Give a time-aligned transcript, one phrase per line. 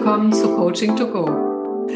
[0.00, 1.86] willkommen zu Coaching to Go.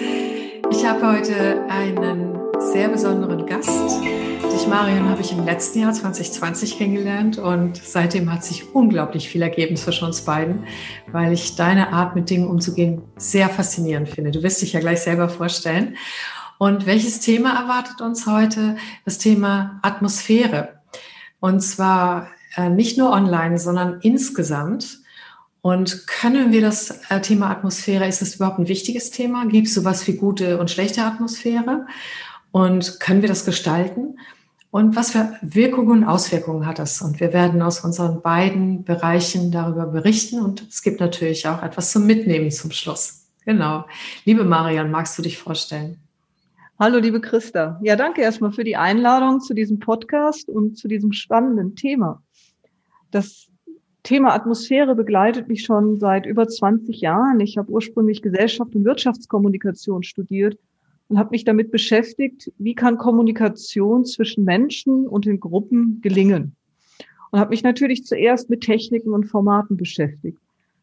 [0.71, 3.71] Ich habe heute einen sehr besonderen Gast.
[3.71, 9.41] Dich, Marion, habe ich im letzten Jahr 2020 kennengelernt und seitdem hat sich unglaublich viel
[9.41, 10.67] ergeben zwischen uns beiden,
[11.13, 14.33] weil ich deine Art, mit Dingen umzugehen, sehr faszinierend finde.
[14.33, 15.97] Du wirst dich ja gleich selber vorstellen.
[16.59, 18.77] Und welches Thema erwartet uns heute?
[19.07, 20.81] Das Thema Atmosphäre.
[21.41, 25.04] Und zwar äh, nicht nur online, sondern insgesamt.
[25.65, 29.47] Und können wir das äh, Thema Atmosphäre, ist das überhaupt ein wichtiges Thema?
[29.47, 31.87] Gibt es sowas wie gute und schlechte Atmosphäre?
[32.53, 34.19] Und können wir das gestalten?
[34.71, 37.01] Und was für Wirkungen und Auswirkungen hat das?
[37.01, 40.39] Und wir werden aus unseren beiden Bereichen darüber berichten.
[40.39, 43.25] Und es gibt natürlich auch etwas zum Mitnehmen zum Schluss.
[43.47, 43.87] Genau.
[44.27, 45.97] Liebe Marian, magst du dich vorstellen?
[46.79, 47.81] Hallo, liebe Christa.
[47.83, 52.23] Ja, danke erstmal für die Einladung zu diesem Podcast und zu diesem spannenden Thema.
[53.11, 53.49] Das
[54.05, 57.41] Thema Atmosphäre begleitet mich schon seit über 20 Jahren.
[57.41, 60.59] Ich habe ursprünglich Gesellschaft und Wirtschaftskommunikation studiert
[61.09, 66.55] und habe mich damit beschäftigt, wie kann Kommunikation zwischen Menschen und in Gruppen gelingen.
[67.31, 70.39] Und habe mich natürlich zuerst mit Techniken und Formaten beschäftigt.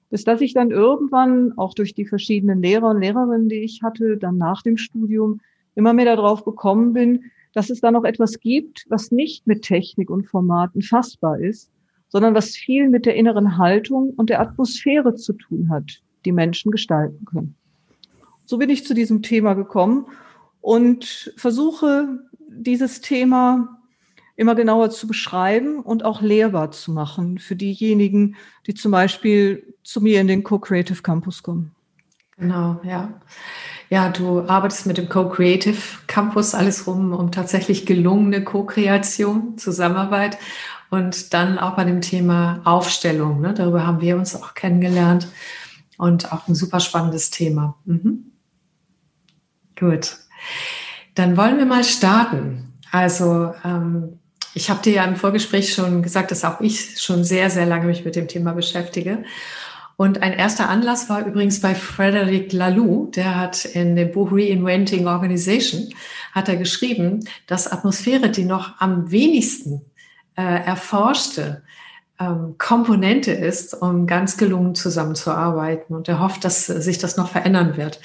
[0.10, 4.18] Bis dass ich dann irgendwann, auch durch die verschiedenen Lehrer und Lehrerinnen, die ich hatte,
[4.18, 5.42] dann nach dem Studium,
[5.76, 10.10] immer mehr darauf gekommen bin, dass es da noch etwas gibt, was nicht mit Technik
[10.10, 11.70] und Formaten fassbar ist,
[12.12, 16.72] sondern was viel mit der inneren Haltung und der Atmosphäre zu tun hat, die Menschen
[16.72, 17.56] gestalten können.
[18.46, 20.08] So bin ich zu diesem Thema gekommen
[20.60, 23.80] und versuche dieses Thema
[24.36, 28.36] immer genauer zu beschreiben und auch lehrbar zu machen für diejenigen,
[28.68, 31.74] die zum Beispiel zu mir in den Co-Creative Campus kommen.
[32.38, 33.22] Genau, ja.
[33.92, 40.38] Ja, du arbeitest mit dem Co-Creative Campus alles rum um tatsächlich gelungene Co-Kreation, Zusammenarbeit
[40.92, 43.40] und dann auch bei dem Thema Aufstellung.
[43.40, 43.54] Ne?
[43.54, 45.28] Darüber haben wir uns auch kennengelernt
[45.98, 47.76] und auch ein super spannendes Thema.
[47.86, 48.26] Mhm.
[49.80, 50.18] Gut.
[51.16, 52.74] Dann wollen wir mal starten.
[52.92, 54.20] Also ähm,
[54.54, 57.86] ich habe dir ja im Vorgespräch schon gesagt, dass auch ich schon sehr, sehr lange
[57.86, 59.24] mich mit dem Thema beschäftige.
[59.96, 65.08] Und ein erster Anlass war übrigens bei Frederic Laloux, der hat in dem Buch Reinventing
[65.08, 65.94] Organization,
[66.34, 69.86] hat er geschrieben, dass Atmosphäre, die noch am wenigsten
[70.36, 71.64] äh, erforschte
[72.22, 75.96] ähm, Komponente ist, um ganz gelungen zusammenzuarbeiten.
[75.96, 78.00] Und er hofft, dass sich das noch verändern wird.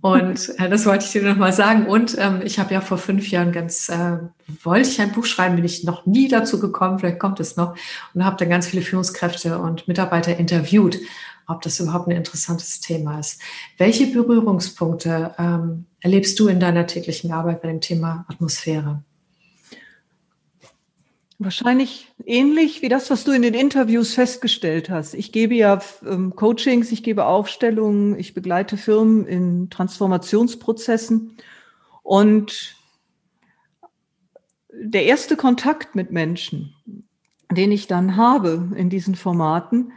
[0.00, 1.86] Und äh, das wollte ich dir nochmal sagen.
[1.86, 4.18] Und ähm, ich habe ja vor fünf Jahren ganz, äh,
[4.64, 7.76] wollte ich ein Buch schreiben, bin ich noch nie dazu gekommen, vielleicht kommt es noch,
[8.14, 10.98] und habe dann ganz viele Führungskräfte und Mitarbeiter interviewt,
[11.46, 13.40] ob das überhaupt ein interessantes Thema ist.
[13.78, 19.02] Welche Berührungspunkte ähm, erlebst du in deiner täglichen Arbeit bei dem Thema Atmosphäre?
[21.42, 25.14] Wahrscheinlich ähnlich wie das, was du in den Interviews festgestellt hast.
[25.14, 31.38] Ich gebe ja ähm, Coachings, ich gebe Aufstellungen, ich begleite Firmen in Transformationsprozessen.
[32.02, 32.76] Und
[34.70, 36.74] der erste Kontakt mit Menschen,
[37.50, 39.92] den ich dann habe in diesen Formaten,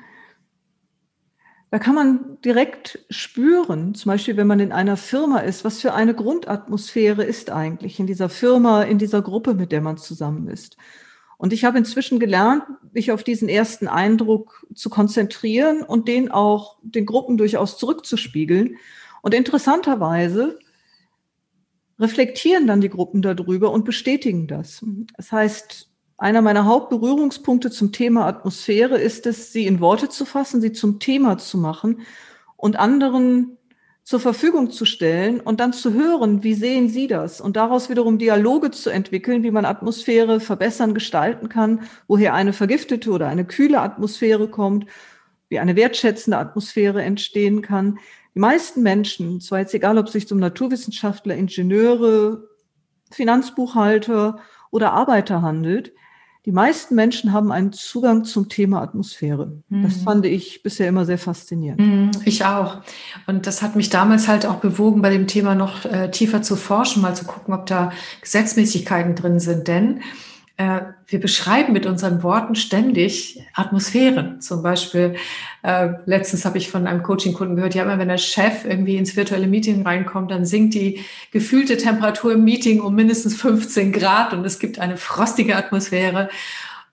[1.71, 5.93] da kann man direkt spüren, zum Beispiel wenn man in einer Firma ist, was für
[5.93, 10.77] eine Grundatmosphäre ist eigentlich in dieser Firma, in dieser Gruppe, mit der man zusammen ist.
[11.43, 16.77] Und ich habe inzwischen gelernt, mich auf diesen ersten Eindruck zu konzentrieren und den auch
[16.83, 18.77] den Gruppen durchaus zurückzuspiegeln.
[19.21, 20.57] Und interessanterweise
[21.99, 24.85] reflektieren dann die Gruppen darüber und bestätigen das.
[25.17, 30.61] Das heißt, einer meiner Hauptberührungspunkte zum Thema Atmosphäre ist es, sie in Worte zu fassen,
[30.61, 32.03] sie zum Thema zu machen
[32.55, 33.57] und anderen
[34.03, 37.40] zur Verfügung zu stellen und dann zu hören, wie sehen Sie das?
[37.40, 43.12] Und daraus wiederum Dialoge zu entwickeln, wie man Atmosphäre verbessern, gestalten kann, woher eine vergiftete
[43.12, 44.88] oder eine kühle Atmosphäre kommt,
[45.47, 47.97] wie eine wertschätzende Atmosphäre entstehen kann.
[48.36, 52.50] Die meisten Menschen, zwar jetzt egal, ob es sich um Naturwissenschaftler, Ingenieure,
[53.12, 54.40] Finanzbuchhalter
[54.72, 55.94] oder Arbeiter handelt,
[56.45, 59.61] die meisten Menschen haben einen Zugang zum Thema Atmosphäre.
[59.69, 59.83] Mhm.
[59.83, 61.79] Das fand ich bisher immer sehr faszinierend.
[61.79, 62.81] Mhm, ich auch.
[63.27, 66.57] Und das hat mich damals halt auch bewogen, bei dem Thema noch äh, tiefer zu
[66.57, 69.69] forschen, mal zu gucken, ob da Gesetzmäßigkeiten drin sind.
[69.69, 70.01] Denn
[70.63, 74.39] äh, wir beschreiben mit unseren Worten ständig Atmosphären.
[74.39, 75.15] Zum Beispiel,
[75.63, 79.15] äh, letztens habe ich von einem Coaching-Kunden gehört, ja, immer wenn der Chef irgendwie ins
[79.15, 84.45] virtuelle Meeting reinkommt, dann sinkt die gefühlte Temperatur im Meeting um mindestens 15 Grad und
[84.45, 86.29] es gibt eine frostige Atmosphäre.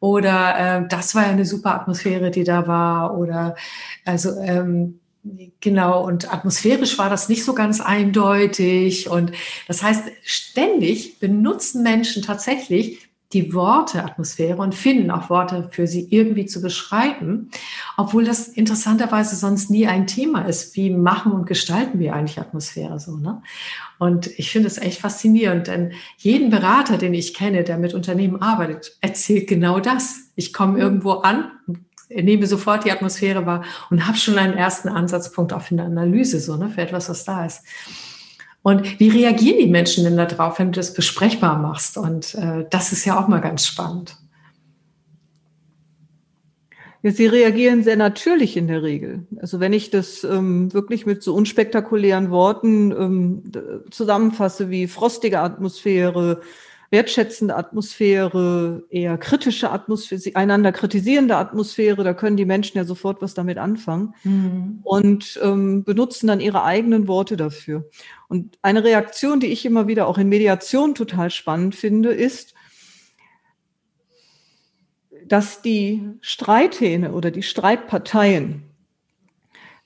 [0.00, 3.16] Oder äh, das war ja eine super Atmosphäre, die da war.
[3.16, 3.54] Oder
[4.04, 5.00] also ähm,
[5.60, 9.10] Genau, und atmosphärisch war das nicht so ganz eindeutig.
[9.10, 9.32] Und
[9.68, 16.08] das heißt, ständig benutzen Menschen tatsächlich die Worte Atmosphäre und finden auch Worte für sie
[16.10, 17.50] irgendwie zu beschreiben,
[17.96, 20.74] obwohl das interessanterweise sonst nie ein Thema ist.
[20.74, 23.16] Wie machen und gestalten wir eigentlich Atmosphäre so?
[23.16, 23.40] Ne?
[23.98, 28.42] Und ich finde es echt faszinierend, denn jeden Berater, den ich kenne, der mit Unternehmen
[28.42, 30.30] arbeitet, erzählt genau das.
[30.34, 31.52] Ich komme irgendwo an,
[32.08, 36.56] nehme sofort die Atmosphäre wahr und habe schon einen ersten Ansatzpunkt auf eine Analyse so
[36.56, 37.62] ne, für etwas, was da ist.
[38.62, 41.96] Und wie reagieren die Menschen denn darauf, wenn du das besprechbar machst?
[41.96, 44.16] Und äh, das ist ja auch mal ganz spannend.
[47.02, 49.26] Ja, sie reagieren sehr natürlich in der Regel.
[49.40, 53.42] Also wenn ich das ähm, wirklich mit so unspektakulären Worten ähm,
[53.90, 56.42] zusammenfasse wie frostige Atmosphäre,
[56.90, 63.34] wertschätzende Atmosphäre, eher kritische Atmosphäre, einander kritisierende Atmosphäre, da können die Menschen ja sofort was
[63.34, 64.80] damit anfangen mhm.
[64.82, 67.88] und ähm, benutzen dann ihre eigenen Worte dafür.
[68.28, 72.54] Und eine Reaktion, die ich immer wieder auch in Mediation total spannend finde, ist,
[75.26, 78.64] dass die Streithähne oder die Streitparteien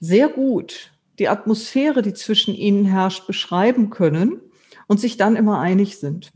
[0.01, 4.41] sehr gut die Atmosphäre, die zwischen ihnen herrscht, beschreiben können
[4.87, 6.33] und sich dann immer einig sind.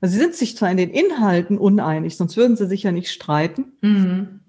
[0.00, 3.10] Also sie sind sich zwar in den Inhalten uneinig, sonst würden sie sich ja nicht
[3.10, 4.40] streiten, mhm.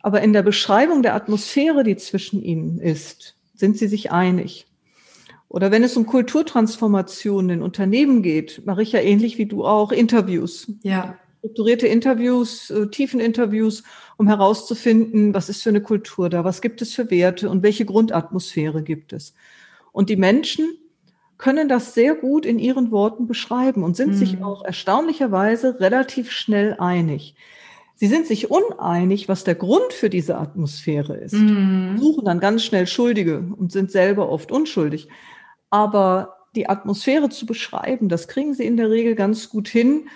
[0.00, 4.66] aber in der Beschreibung der Atmosphäre, die zwischen ihnen ist, sind sie sich einig.
[5.48, 9.90] Oder wenn es um Kulturtransformationen in Unternehmen geht, mache ich ja ähnlich wie du auch
[9.90, 10.70] Interviews.
[10.82, 11.18] Ja.
[11.40, 13.82] Strukturierte Interviews, äh, Tiefeninterviews,
[14.16, 17.84] um herauszufinden, was ist für eine Kultur da, was gibt es für Werte und welche
[17.84, 19.34] Grundatmosphäre gibt es.
[19.90, 20.68] Und die Menschen
[21.40, 24.16] können das sehr gut in ihren Worten beschreiben und sind mhm.
[24.16, 27.34] sich auch erstaunlicherweise relativ schnell einig.
[27.96, 31.34] Sie sind sich uneinig, was der Grund für diese Atmosphäre ist.
[31.34, 31.98] Mhm.
[31.98, 35.08] Suchen dann ganz schnell Schuldige und sind selber oft unschuldig.
[35.70, 40.08] Aber die Atmosphäre zu beschreiben, das kriegen sie in der Regel ganz gut hin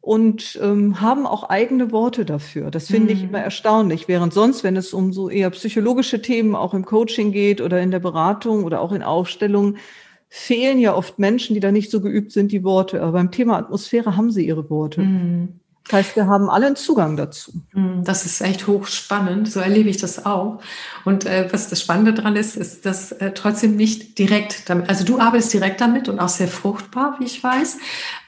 [0.00, 2.70] und ähm, haben auch eigene Worte dafür.
[2.70, 3.18] Das finde mhm.
[3.18, 4.08] ich immer erstaunlich.
[4.08, 7.90] Während sonst, wenn es um so eher psychologische Themen auch im Coaching geht oder in
[7.90, 9.76] der Beratung oder auch in Aufstellungen,
[10.34, 13.02] fehlen ja oft Menschen, die da nicht so geübt sind, die Worte.
[13.02, 15.02] Aber beim Thema Atmosphäre haben sie ihre Worte.
[15.02, 15.60] Mhm.
[15.84, 17.52] Das heißt, wir haben alle einen Zugang dazu.
[17.74, 19.52] Mhm, das ist echt hochspannend.
[19.52, 20.62] So erlebe ich das auch.
[21.04, 25.04] Und äh, was das Spannende daran ist, ist, dass äh, trotzdem nicht direkt damit, also
[25.04, 27.76] du arbeitest direkt damit und auch sehr fruchtbar, wie ich weiß.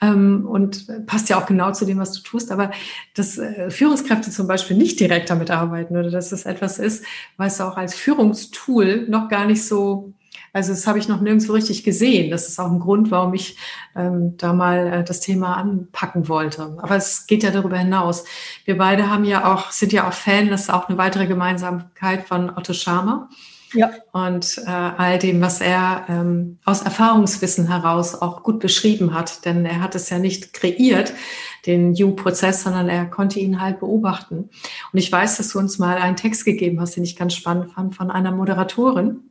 [0.02, 2.52] Ähm, und passt ja auch genau zu dem, was du tust.
[2.52, 2.70] Aber
[3.14, 7.02] dass äh, Führungskräfte zum Beispiel nicht direkt damit arbeiten oder dass es etwas ist,
[7.38, 10.12] was auch als Führungstool noch gar nicht so
[10.54, 12.30] also das habe ich noch nirgendwo richtig gesehen.
[12.30, 13.56] Das ist auch ein Grund, warum ich
[13.96, 16.78] ähm, da mal äh, das Thema anpacken wollte.
[16.80, 18.24] Aber es geht ja darüber hinaus.
[18.64, 22.28] Wir beide haben ja auch, sind ja auch Fan, das ist auch eine weitere Gemeinsamkeit
[22.28, 23.28] von Otto Scharmer.
[23.72, 23.90] Ja.
[24.12, 29.44] Und äh, all dem, was er ähm, aus Erfahrungswissen heraus auch gut beschrieben hat.
[29.44, 31.12] Denn er hat es ja nicht kreiert,
[31.66, 34.50] den New-Prozess, sondern er konnte ihn halt beobachten.
[34.92, 37.72] Und ich weiß, dass du uns mal einen Text gegeben hast, den ich ganz spannend
[37.72, 39.24] fand, von einer Moderatorin,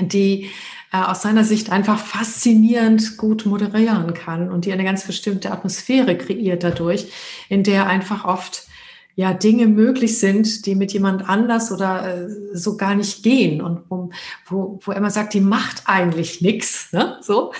[0.00, 0.50] die
[0.92, 6.16] äh, aus seiner Sicht einfach faszinierend gut moderieren kann und die eine ganz bestimmte Atmosphäre
[6.16, 7.10] kreiert dadurch,
[7.48, 8.66] in der einfach oft
[9.14, 13.84] ja Dinge möglich sind, die mit jemand anders oder äh, so gar nicht gehen und
[13.88, 14.10] wo,
[14.46, 17.18] wo, wo immer sagt, die macht eigentlich nichts, ne?
[17.22, 17.52] So.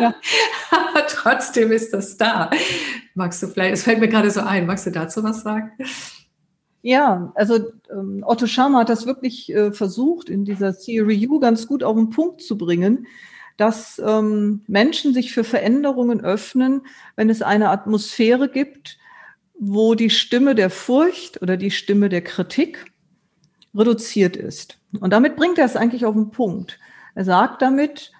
[0.00, 0.14] Ja.
[0.70, 2.50] Aber trotzdem ist das da.
[3.14, 5.72] Magst du vielleicht, es fällt mir gerade so ein, magst du dazu was sagen?
[6.82, 11.66] Ja, also ähm, Otto Scharmer hat das wirklich äh, versucht, in dieser Theory U ganz
[11.66, 13.06] gut auf den Punkt zu bringen,
[13.58, 16.82] dass ähm, Menschen sich für Veränderungen öffnen,
[17.16, 18.98] wenn es eine Atmosphäre gibt,
[19.58, 22.86] wo die Stimme der Furcht oder die Stimme der Kritik
[23.74, 24.78] reduziert ist.
[24.98, 26.78] Und damit bringt er es eigentlich auf den Punkt.
[27.14, 28.12] Er sagt damit,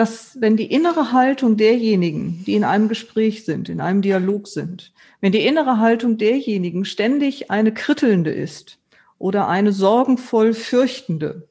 [0.00, 4.94] dass wenn die innere Haltung derjenigen, die in einem Gespräch sind, in einem Dialog sind,
[5.20, 8.78] wenn die innere Haltung derjenigen ständig eine krittelnde ist
[9.18, 11.50] oder eine sorgenvoll fürchtende,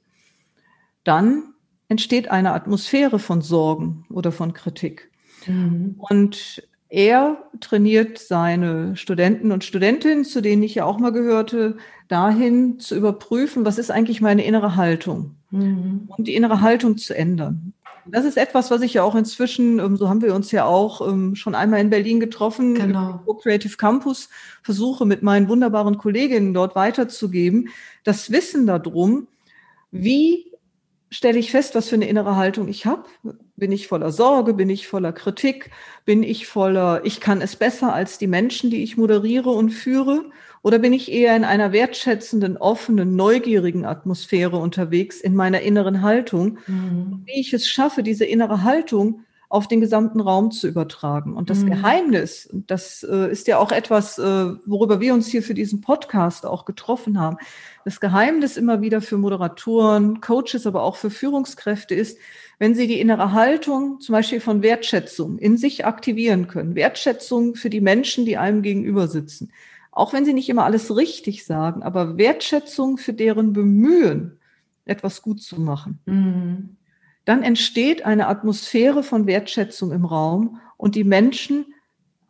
[1.04, 1.54] dann
[1.90, 5.12] entsteht eine Atmosphäre von Sorgen oder von Kritik.
[5.46, 5.98] Mhm.
[6.00, 11.78] Und er trainiert seine Studenten und Studentinnen, zu denen ich ja auch mal gehörte,
[12.08, 16.10] dahin zu überprüfen, was ist eigentlich meine innere Haltung mhm.
[16.18, 17.74] und die innere Haltung zu ändern.
[18.12, 21.08] Das ist etwas, was ich ja auch inzwischen, ähm, so haben wir uns ja auch
[21.08, 23.24] ähm, schon einmal in Berlin getroffen, genau.
[23.28, 24.30] im Creative Campus,
[24.64, 27.70] versuche mit meinen wunderbaren Kolleginnen dort weiterzugeben,
[28.04, 29.28] das Wissen darum,
[29.92, 30.50] wie
[31.10, 33.06] stelle ich fest, was für eine innere Haltung ich habe.
[33.56, 34.54] Bin ich voller Sorge?
[34.54, 35.72] Bin ich voller Kritik?
[36.06, 40.26] Bin ich voller, ich kann es besser als die Menschen, die ich moderiere und führe?
[40.62, 46.58] Oder bin ich eher in einer wertschätzenden, offenen, neugierigen Atmosphäre unterwegs in meiner inneren Haltung?
[46.68, 47.24] Mhm.
[47.26, 51.36] Wie ich es schaffe, diese innere Haltung auf den gesamten Raum zu übertragen.
[51.36, 51.72] Und das mhm.
[51.72, 54.22] Geheimnis, das äh, ist ja auch etwas, äh,
[54.66, 57.38] worüber wir uns hier für diesen Podcast auch getroffen haben.
[57.84, 62.20] Das Geheimnis immer wieder für Moderatoren, Coaches, aber auch für Führungskräfte ist,
[62.60, 66.76] wenn sie die innere Haltung zum Beispiel von Wertschätzung in sich aktivieren können.
[66.76, 69.52] Wertschätzung für die Menschen, die einem gegenüber sitzen.
[69.92, 74.40] Auch wenn sie nicht immer alles richtig sagen, aber Wertschätzung für deren Bemühen,
[74.86, 76.00] etwas gut zu machen.
[76.06, 76.78] Mhm
[77.30, 81.68] dann entsteht eine Atmosphäre von Wertschätzung im Raum und die Menschen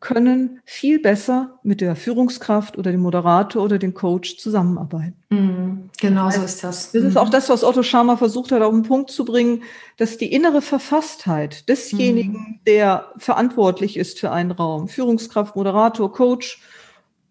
[0.01, 5.15] können viel besser mit der Führungskraft oder dem Moderator oder dem Coach zusammenarbeiten.
[5.29, 6.91] Mhm, genau so ist das.
[6.91, 9.63] Das ist auch das, was Otto Schama versucht hat, auf den Punkt zu bringen,
[9.95, 12.59] dass die innere Verfasstheit desjenigen, mhm.
[12.67, 16.61] der verantwortlich ist für einen Raum, Führungskraft, Moderator, Coach,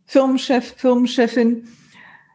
[0.09, 1.69] Firmenchef, Firmenchefin,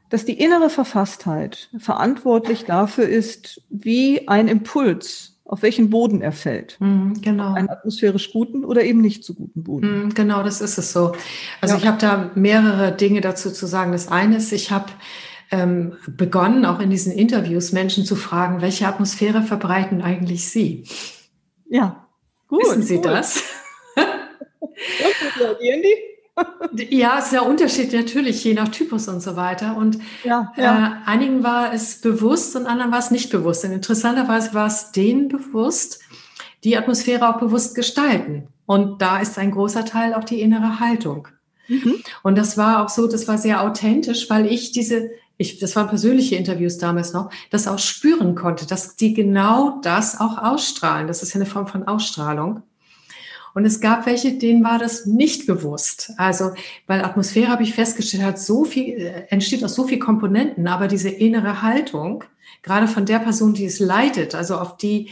[0.09, 6.77] dass die innere Verfasstheit verantwortlich dafür ist, wie ein Impuls, auf welchen Boden er fällt.
[6.79, 7.53] Mm, genau.
[7.53, 10.05] Einen atmosphärisch guten oder eben nicht so guten Boden.
[10.05, 11.13] Mm, genau, das ist es so.
[11.61, 11.81] Also ja.
[11.81, 13.91] ich habe da mehrere Dinge dazu zu sagen.
[13.91, 14.91] Das eine ist, ich habe
[15.49, 20.85] ähm, begonnen, auch in diesen Interviews Menschen zu fragen, welche Atmosphäre verbreiten eigentlich Sie?
[21.67, 22.07] Ja,
[22.47, 22.61] gut.
[22.61, 23.01] Wissen Sie cool.
[23.01, 23.43] das?
[23.95, 24.05] Und,
[25.59, 26.12] die?
[26.89, 29.77] Ja, es ist ja unterschiedlich natürlich, je nach Typus und so weiter.
[29.77, 31.03] Und ja, ja.
[31.05, 33.63] Äh, einigen war es bewusst und anderen war es nicht bewusst.
[33.63, 35.99] Und interessanterweise war es denen bewusst,
[36.63, 38.47] die Atmosphäre auch bewusst gestalten.
[38.65, 41.27] Und da ist ein großer Teil auch die innere Haltung.
[41.67, 41.95] Mhm.
[42.23, 45.87] Und das war auch so, das war sehr authentisch, weil ich diese, ich, das waren
[45.87, 51.07] persönliche Interviews damals noch, das auch spüren konnte, dass die genau das auch ausstrahlen.
[51.07, 52.63] Das ist ja eine Form von Ausstrahlung.
[53.53, 56.11] Und es gab welche, denen war das nicht bewusst.
[56.17, 56.51] Also,
[56.87, 60.87] weil Atmosphäre, habe ich festgestellt, hat so viel, äh, entsteht aus so viel Komponenten, aber
[60.87, 62.23] diese innere Haltung,
[62.63, 65.09] gerade von der Person, die es leitet, also auf die,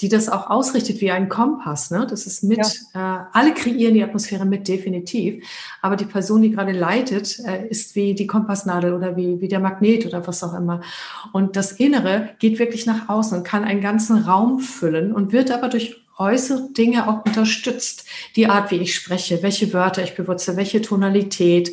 [0.00, 1.90] die das auch ausrichtet wie ein Kompass.
[1.90, 2.06] Ne?
[2.08, 2.58] Das ist mit,
[2.94, 3.22] ja.
[3.22, 5.44] äh, alle kreieren die Atmosphäre mit, definitiv.
[5.82, 9.60] Aber die Person, die gerade leitet, äh, ist wie die Kompassnadel oder wie, wie der
[9.60, 10.80] Magnet oder was auch immer.
[11.32, 15.50] Und das Innere geht wirklich nach außen und kann einen ganzen Raum füllen und wird
[15.50, 18.06] aber durch äußere Dinge auch unterstützt.
[18.36, 21.70] Die Art, wie ich spreche, welche Wörter ich benutze, welche Tonalität,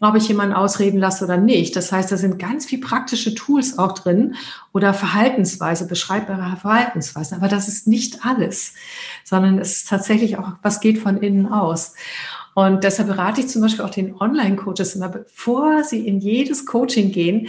[0.00, 1.74] ob ich jemanden ausreden lasse oder nicht.
[1.74, 4.36] Das heißt, da sind ganz viel praktische Tools auch drin
[4.72, 7.36] oder Verhaltensweise, beschreibbare Verhaltensweisen.
[7.36, 8.74] Aber das ist nicht alles,
[9.24, 11.94] sondern es ist tatsächlich auch, was geht von innen aus.
[12.54, 17.12] Und deshalb berate ich zum Beispiel auch den Online-Coaches immer, bevor sie in jedes Coaching
[17.12, 17.48] gehen,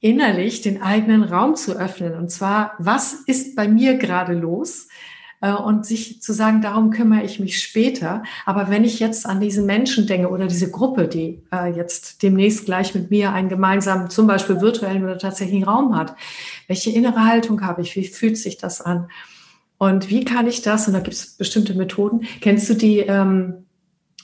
[0.00, 2.14] innerlich den eigenen Raum zu öffnen.
[2.14, 4.88] Und zwar, was ist bei mir gerade los?
[5.44, 8.22] Äh, und sich zu sagen, darum kümmere ich mich später.
[8.46, 12.64] Aber wenn ich jetzt an diese Menschen denke oder diese Gruppe, die äh, jetzt demnächst
[12.64, 16.16] gleich mit mir einen gemeinsamen, zum Beispiel virtuellen oder tatsächlichen Raum hat,
[16.66, 17.94] welche innere Haltung habe ich?
[17.94, 19.10] Wie fühlt sich das an?
[19.76, 20.86] Und wie kann ich das?
[20.86, 22.22] Und da gibt es bestimmte Methoden.
[22.40, 23.66] Kennst du die ähm,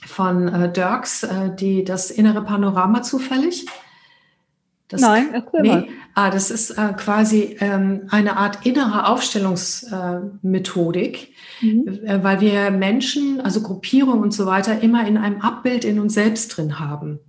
[0.06, 3.66] von äh, Dirks, äh, die das innere Panorama zufällig?
[4.90, 5.86] Das, Nein, erzähl nee, mal.
[6.14, 11.32] Ah, das ist äh, quasi ähm, eine Art innere Aufstellungsmethodik,
[11.62, 11.86] äh, mhm.
[12.04, 16.14] äh, weil wir Menschen, also Gruppierungen und so weiter, immer in einem Abbild in uns
[16.14, 17.20] selbst drin haben.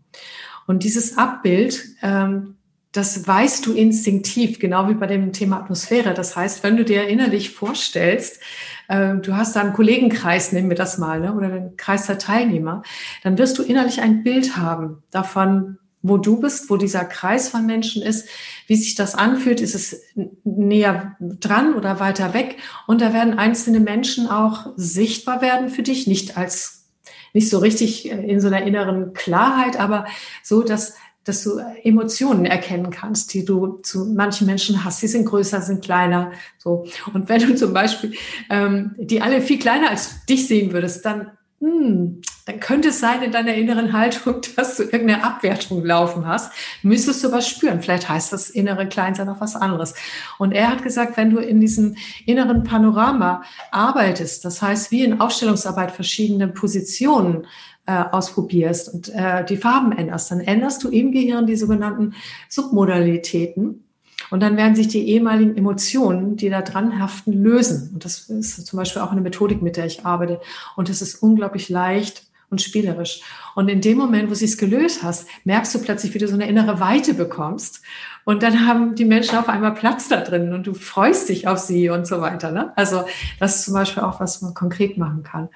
[0.66, 2.56] Und dieses Abbild, ähm,
[2.92, 6.16] das weißt du instinktiv, genau wie bei dem Thema Atmosphäre.
[6.16, 8.42] Das heißt, wenn du dir innerlich vorstellst,
[8.88, 12.18] äh, du hast da einen Kollegenkreis, nehmen wir das mal, ne, oder einen Kreis der
[12.18, 12.82] Teilnehmer,
[13.24, 17.66] dann wirst du innerlich ein Bild haben davon, wo du bist, wo dieser Kreis von
[17.66, 18.28] Menschen ist,
[18.68, 20.02] wie sich das anfühlt, ist es
[20.44, 22.58] näher dran oder weiter weg.
[22.88, 26.90] Und da werden einzelne Menschen auch sichtbar werden für dich, nicht als,
[27.34, 30.06] nicht so richtig in so einer inneren Klarheit, aber
[30.44, 35.02] so, dass, dass du Emotionen erkennen kannst, die du zu manchen Menschen hast.
[35.02, 36.86] Sie sind größer, sind kleiner, so.
[37.14, 38.14] Und wenn du zum Beispiel
[38.50, 43.22] ähm, die alle viel kleiner als dich sehen würdest, dann hm, dann könnte es sein
[43.22, 46.52] in deiner inneren Haltung, dass du irgendeine Abwertung laufen hast.
[46.84, 47.82] Müsstest du was spüren.
[47.82, 49.94] Vielleicht heißt das innere Kleinsein auch was anderes.
[50.38, 55.22] Und er hat gesagt, wenn du in diesem inneren Panorama arbeitest, das heißt, wie in
[55.22, 57.48] Aufstellungsarbeit verschiedene Positionen
[57.86, 62.14] äh, ausprobierst und äh, die Farben änderst, dann änderst du im Gehirn die sogenannten
[62.50, 63.86] Submodalitäten.
[64.30, 67.92] Und dann werden sich die ehemaligen Emotionen, die da dran haften, lösen.
[67.94, 70.40] Und das ist zum Beispiel auch eine Methodik, mit der ich arbeite.
[70.76, 73.22] Und es ist unglaublich leicht und spielerisch.
[73.56, 76.36] Und in dem Moment, wo du es gelöst hast, merkst du plötzlich, wie du so
[76.36, 77.82] eine innere Weite bekommst.
[78.26, 81.58] Und dann haben die Menschen auf einmal Platz da drin und du freust dich auf
[81.58, 82.52] sie und so weiter.
[82.52, 82.74] Ne?
[82.76, 83.06] Also
[83.40, 85.50] das ist zum Beispiel auch, was man konkret machen kann.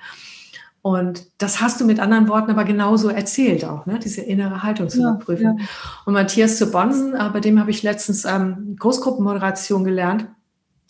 [0.81, 3.99] Und das hast du mit anderen Worten aber genauso erzählt auch, ne?
[3.99, 5.57] diese innere Haltung zu ja, überprüfen.
[5.59, 5.65] Ja.
[6.05, 10.27] Und Matthias zu Bonsen, äh, bei dem habe ich letztens ähm, Großgruppenmoderation gelernt.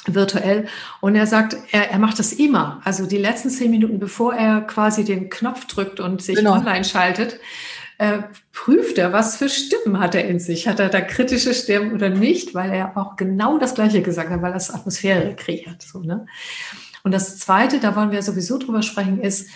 [0.07, 0.67] Virtuell.
[1.01, 2.81] Und er sagt, er, er macht das immer.
[2.83, 6.53] Also die letzten zehn Minuten, bevor er quasi den Knopf drückt und sich genau.
[6.53, 7.39] online schaltet,
[7.97, 8.19] äh,
[8.51, 10.67] prüft er, was für Stimmen hat er in sich.
[10.67, 12.53] Hat er da kritische Stimmen oder nicht?
[12.53, 15.81] Weil er auch genau das Gleiche gesagt hat, weil das Atmosphäre kreiert.
[15.81, 16.25] So, ne?
[17.03, 19.49] Und das Zweite, da wollen wir sowieso drüber sprechen, ist,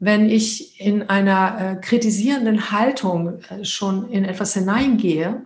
[0.00, 5.42] wenn ich in einer äh, kritisierenden Haltung äh, schon in etwas hineingehe,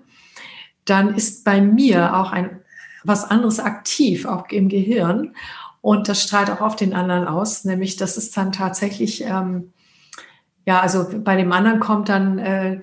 [0.84, 2.60] dann ist bei mir auch ein
[3.04, 5.34] was anderes aktiv, auch im Gehirn.
[5.80, 9.72] Und das strahlt auch auf den anderen aus, nämlich das ist dann tatsächlich, ähm,
[10.66, 12.78] ja, also bei dem anderen kommt dann äh,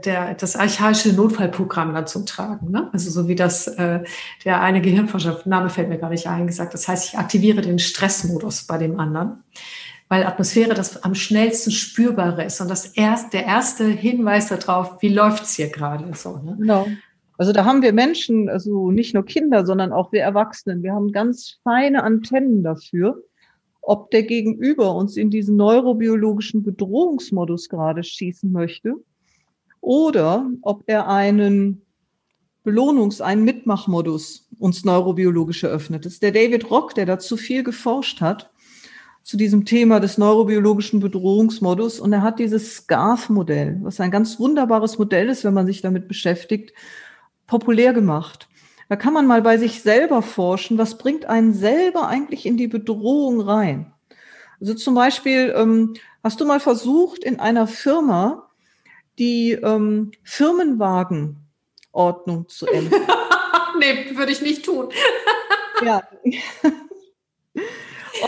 [0.00, 2.72] der, das archaische Notfallprogramm dann zum Tragen.
[2.72, 2.90] Ne?
[2.92, 4.00] Also so wie das äh,
[4.44, 6.74] der eine Gehirnforscher, Name fällt mir gar nicht ein, gesagt.
[6.74, 9.44] Das heißt, ich aktiviere den Stressmodus bei dem anderen,
[10.08, 15.10] weil Atmosphäre das am schnellsten spürbare ist und das erst, der erste Hinweis darauf, wie
[15.10, 16.38] läuft's hier gerade so.
[16.38, 16.56] Ne?
[16.58, 16.88] Genau.
[17.42, 20.84] Also da haben wir Menschen, also nicht nur Kinder, sondern auch wir Erwachsenen.
[20.84, 23.20] Wir haben ganz feine Antennen dafür,
[23.80, 28.94] ob der Gegenüber uns in diesen neurobiologischen Bedrohungsmodus gerade schießen möchte
[29.80, 31.82] oder ob er einen
[32.64, 36.06] Belohnungs-, einen Mitmachmodus uns neurobiologisch eröffnet.
[36.06, 38.52] Das ist der David Rock, der dazu viel geforscht hat
[39.24, 41.98] zu diesem Thema des neurobiologischen Bedrohungsmodus.
[41.98, 46.06] Und er hat dieses SCARF-Modell, was ein ganz wunderbares Modell ist, wenn man sich damit
[46.06, 46.72] beschäftigt,
[47.52, 48.48] populär gemacht.
[48.88, 52.66] Da kann man mal bei sich selber forschen, was bringt einen selber eigentlich in die
[52.66, 53.92] Bedrohung rein.
[54.58, 55.92] Also zum Beispiel, ähm,
[56.24, 58.48] hast du mal versucht, in einer Firma
[59.18, 63.02] die ähm, Firmenwagenordnung zu ändern?
[63.80, 64.88] nee, würde ich nicht tun.
[65.84, 66.02] ja.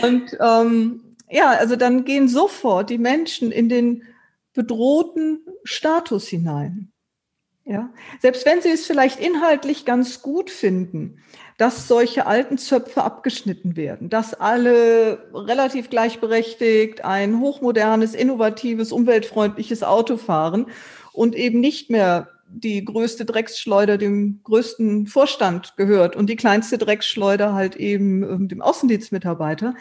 [0.03, 4.03] Und ähm, ja, also dann gehen sofort die Menschen in den
[4.53, 6.91] bedrohten Status hinein.
[7.67, 11.17] Ja, selbst wenn Sie es vielleicht inhaltlich ganz gut finden,
[11.57, 20.17] dass solche alten Zöpfe abgeschnitten werden, dass alle relativ gleichberechtigt ein hochmodernes, innovatives, umweltfreundliches Auto
[20.17, 20.67] fahren
[21.11, 27.55] und eben nicht mehr die größte Drecksschleuder dem größten Vorstand gehört und die kleinste Drecksschleuder
[27.55, 29.73] halt eben ähm, dem Außendienstmitarbeiter,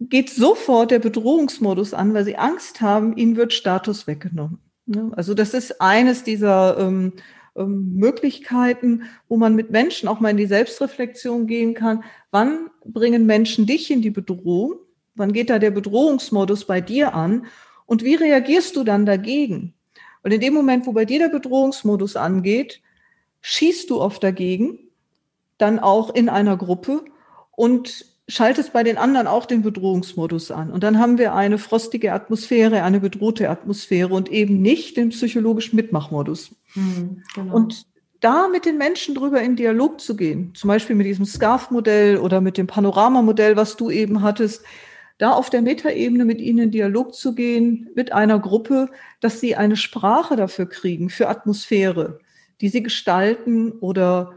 [0.00, 4.60] geht sofort der Bedrohungsmodus an, weil sie Angst haben, ihnen wird Status weggenommen.
[4.88, 5.12] Ne?
[5.14, 7.12] Also das ist eines dieser ähm,
[7.54, 12.04] ähm, Möglichkeiten, wo man mit Menschen auch mal in die Selbstreflexion gehen kann.
[12.30, 14.76] Wann bringen Menschen dich in die Bedrohung?
[15.14, 17.46] Wann geht da der Bedrohungsmodus bei dir an?
[17.84, 19.74] Und wie reagierst du dann dagegen?
[20.22, 22.80] Und in dem Moment, wo bei dir der Bedrohungsmodus angeht,
[23.40, 24.78] schießt du oft dagegen,
[25.58, 27.04] dann auch in einer Gruppe
[27.50, 30.70] und schaltest bei den anderen auch den Bedrohungsmodus an.
[30.70, 35.76] Und dann haben wir eine frostige Atmosphäre, eine bedrohte Atmosphäre und eben nicht den psychologischen
[35.76, 36.54] Mitmachmodus.
[36.74, 37.54] Mhm, genau.
[37.54, 37.86] Und
[38.20, 42.40] da mit den Menschen drüber in Dialog zu gehen, zum Beispiel mit diesem Scarf-Modell oder
[42.40, 44.62] mit dem Panoramamodell, was du eben hattest,
[45.18, 49.56] da auf der Metaebene mit ihnen in Dialog zu gehen, mit einer Gruppe, dass sie
[49.56, 52.20] eine Sprache dafür kriegen, für Atmosphäre,
[52.60, 54.34] die sie gestalten oder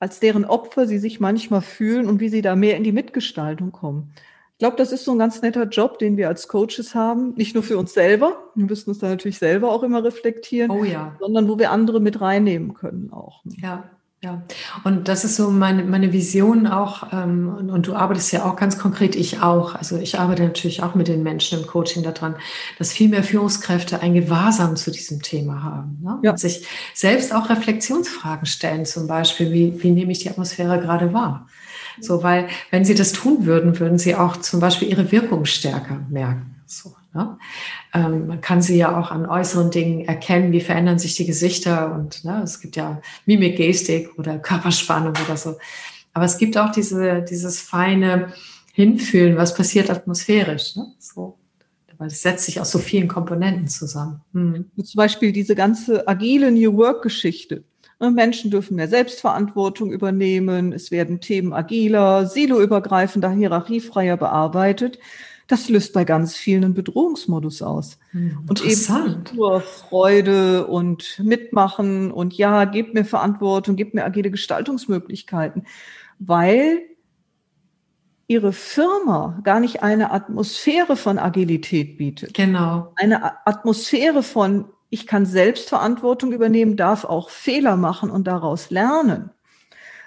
[0.00, 3.72] als deren Opfer sie sich manchmal fühlen und wie sie da mehr in die Mitgestaltung
[3.72, 4.12] kommen.
[4.52, 7.34] Ich glaube, das ist so ein ganz netter Job, den wir als Coaches haben.
[7.34, 10.82] Nicht nur für uns selber, wir müssen uns da natürlich selber auch immer reflektieren, oh
[10.82, 11.16] ja.
[11.20, 13.44] sondern wo wir andere mit reinnehmen können auch.
[13.44, 13.54] Ne?
[13.62, 14.42] Ja, ja,
[14.82, 18.56] und das ist so meine, meine Vision auch, ähm, und, und, du arbeitest ja auch
[18.56, 19.76] ganz konkret, ich auch.
[19.76, 22.34] Also ich arbeite natürlich auch mit den Menschen im Coaching daran,
[22.78, 25.98] dass viel mehr Führungskräfte ein Gewahrsam zu diesem Thema haben.
[26.02, 26.18] Ne?
[26.24, 26.30] Ja.
[26.32, 31.12] Und sich selbst auch Reflexionsfragen stellen, zum Beispiel, wie, wie nehme ich die Atmosphäre gerade
[31.12, 31.46] wahr?
[32.00, 36.00] So, weil wenn sie das tun würden, würden sie auch zum Beispiel ihre Wirkung stärker
[36.10, 36.57] merken.
[36.70, 37.38] So, ne?
[37.94, 41.94] ähm, man kann sie ja auch an äußeren Dingen erkennen, wie verändern sich die Gesichter
[41.94, 45.56] und ne, es gibt ja Mimik, Gestik oder Körperspannung oder so.
[46.12, 48.34] Aber es gibt auch diese, dieses feine
[48.74, 50.76] Hinfühlen, was passiert atmosphärisch.
[50.76, 50.92] Ne?
[50.98, 51.38] So,
[51.96, 54.20] weil es setzt sich aus so vielen Komponenten zusammen.
[54.34, 54.70] Hm.
[54.76, 57.64] Zum Beispiel diese ganze agile New Work-Geschichte.
[57.98, 60.74] Ne, Menschen dürfen mehr Selbstverantwortung übernehmen.
[60.74, 64.98] Es werden Themen agiler, siloübergreifender, hierarchiefreier bearbeitet
[65.48, 67.98] das löst bei ganz vielen einen Bedrohungsmodus aus.
[68.12, 74.30] Hm, und eben nur Freude und Mitmachen und ja, gebt mir Verantwortung, gebt mir agile
[74.30, 75.66] Gestaltungsmöglichkeiten,
[76.18, 76.82] weil
[78.26, 82.34] ihre Firma gar nicht eine Atmosphäre von Agilität bietet.
[82.34, 82.92] Genau.
[82.96, 89.30] Eine Atmosphäre von, ich kann Selbstverantwortung übernehmen, darf auch Fehler machen und daraus lernen.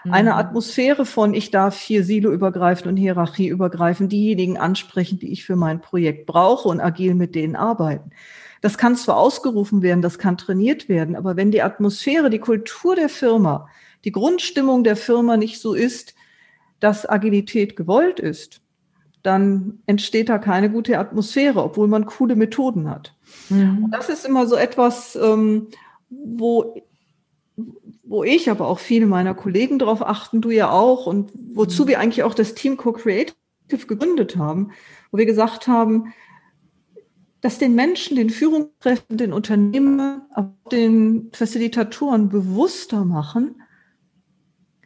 [0.09, 0.37] Eine mhm.
[0.37, 6.25] Atmosphäre von, ich darf hier siloübergreifend und hierarchieübergreifend diejenigen ansprechen, die ich für mein Projekt
[6.25, 8.11] brauche und agil mit denen arbeiten.
[8.61, 12.95] Das kann zwar ausgerufen werden, das kann trainiert werden, aber wenn die Atmosphäre, die Kultur
[12.95, 13.67] der Firma,
[14.05, 16.15] die Grundstimmung der Firma nicht so ist,
[16.79, 18.61] dass Agilität gewollt ist,
[19.23, 23.15] dann entsteht da keine gute Atmosphäre, obwohl man coole Methoden hat.
[23.49, 23.85] Mhm.
[23.85, 25.67] Und das ist immer so etwas, ähm,
[26.09, 26.81] wo,
[28.11, 31.87] wo ich, aber auch viele meiner Kollegen darauf achten, du ja auch, und wozu mhm.
[31.87, 33.33] wir eigentlich auch das Team Co-Creative
[33.87, 34.71] gegründet haben,
[35.11, 36.13] wo wir gesagt haben,
[37.39, 40.23] dass den Menschen, den Führungskräften, den Unternehmen,
[40.73, 43.61] den Facilitatoren bewusster machen,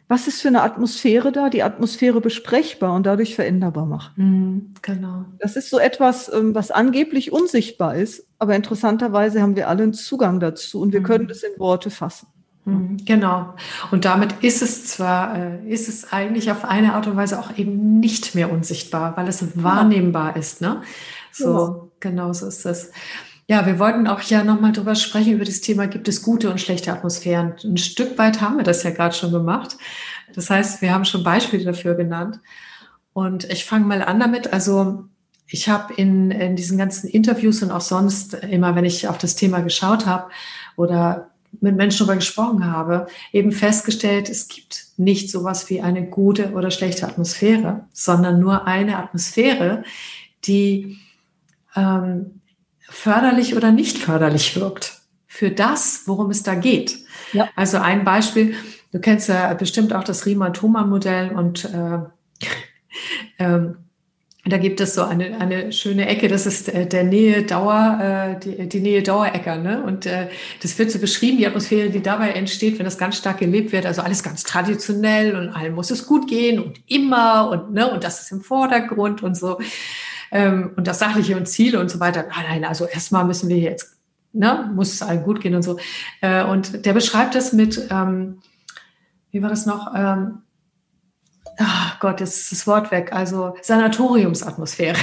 [0.06, 4.16] was ist für eine Atmosphäre da, die Atmosphäre besprechbar und dadurch veränderbar macht.
[4.16, 5.24] Mhm, genau.
[5.40, 9.94] Das ist so etwas, ähm, was angeblich unsichtbar ist, aber interessanterweise haben wir alle einen
[9.94, 11.04] Zugang dazu und wir mhm.
[11.04, 12.28] können das in Worte fassen.
[12.66, 13.54] Mhm, genau.
[13.92, 17.56] Und damit ist es zwar, äh, ist es eigentlich auf eine Art und Weise auch
[17.56, 19.52] eben nicht mehr unsichtbar, weil es genau.
[19.54, 20.60] wahrnehmbar ist.
[20.60, 20.82] Ne?
[21.32, 21.92] So, genau.
[22.00, 22.90] genau so ist es.
[23.48, 26.60] Ja, wir wollten auch ja nochmal drüber sprechen, über das Thema, gibt es gute und
[26.60, 27.54] schlechte Atmosphären?
[27.62, 29.76] Ein Stück weit haben wir das ja gerade schon gemacht.
[30.34, 32.40] Das heißt, wir haben schon Beispiele dafür genannt.
[33.12, 34.52] Und ich fange mal an damit.
[34.52, 35.04] Also
[35.46, 39.36] ich habe in, in diesen ganzen Interviews und auch sonst immer, wenn ich auf das
[39.36, 40.32] Thema geschaut habe
[40.74, 46.52] oder mit Menschen darüber gesprochen habe, eben festgestellt, es gibt nicht sowas wie eine gute
[46.52, 49.84] oder schlechte Atmosphäre, sondern nur eine Atmosphäre,
[50.44, 50.98] die
[51.74, 52.40] ähm,
[52.80, 56.98] förderlich oder nicht förderlich wirkt für das, worum es da geht.
[57.32, 57.48] Ja.
[57.56, 58.54] Also ein Beispiel,
[58.92, 61.98] du kennst ja bestimmt auch das Riemann-Thomann-Modell und äh,
[63.38, 63.76] ähm,
[64.48, 68.40] da gibt es so eine, eine schöne Ecke, das ist äh, der Nähe Dauer, äh,
[68.40, 69.56] die, die Nähe Dauerecker.
[69.56, 69.82] Ne?
[69.82, 70.28] Und äh,
[70.62, 73.86] das wird so beschrieben, die Atmosphäre, die dabei entsteht, wenn das ganz stark gelebt wird.
[73.86, 78.04] Also alles ganz traditionell und allen muss es gut gehen und immer und, ne, und
[78.04, 79.58] das ist im Vordergrund und so
[80.30, 82.24] ähm, und das Sachliche und Ziele und so weiter.
[82.28, 83.96] Nein, nein, also erstmal müssen wir jetzt,
[84.32, 85.78] ne, muss es allen gut gehen und so.
[86.20, 88.38] Äh, und der beschreibt das mit, ähm,
[89.30, 89.92] wie war das noch?
[89.94, 90.42] Ähm,
[91.58, 93.12] ach Gott, jetzt ist das Wort weg.
[93.12, 94.98] Also Sanatoriumsatmosphäre.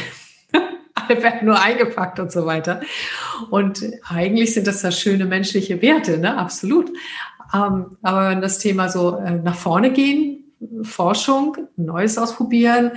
[0.93, 2.81] Alle werden nur eingepackt und so weiter.
[3.49, 6.37] Und eigentlich sind das ja schöne menschliche Werte, ne?
[6.37, 6.91] Absolut.
[7.53, 10.43] Ähm, aber wenn das Thema so äh, nach vorne gehen,
[10.83, 12.91] Forschung, Neues ausprobieren,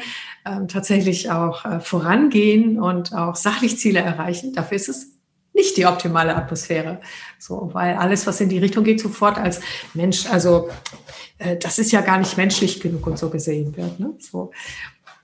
[0.45, 4.53] ähm, tatsächlich auch äh, vorangehen und auch sachlich Ziele erreichen.
[4.53, 5.15] Dafür ist es
[5.57, 7.01] nicht die optimale Atmosphäre.
[7.38, 9.61] So, weil alles, was in die Richtung geht, sofort als
[9.95, 10.69] Mensch, also
[11.38, 13.99] äh, das ist ja gar nicht menschlich genug und so gesehen wird.
[13.99, 14.14] Ne?
[14.19, 14.53] So.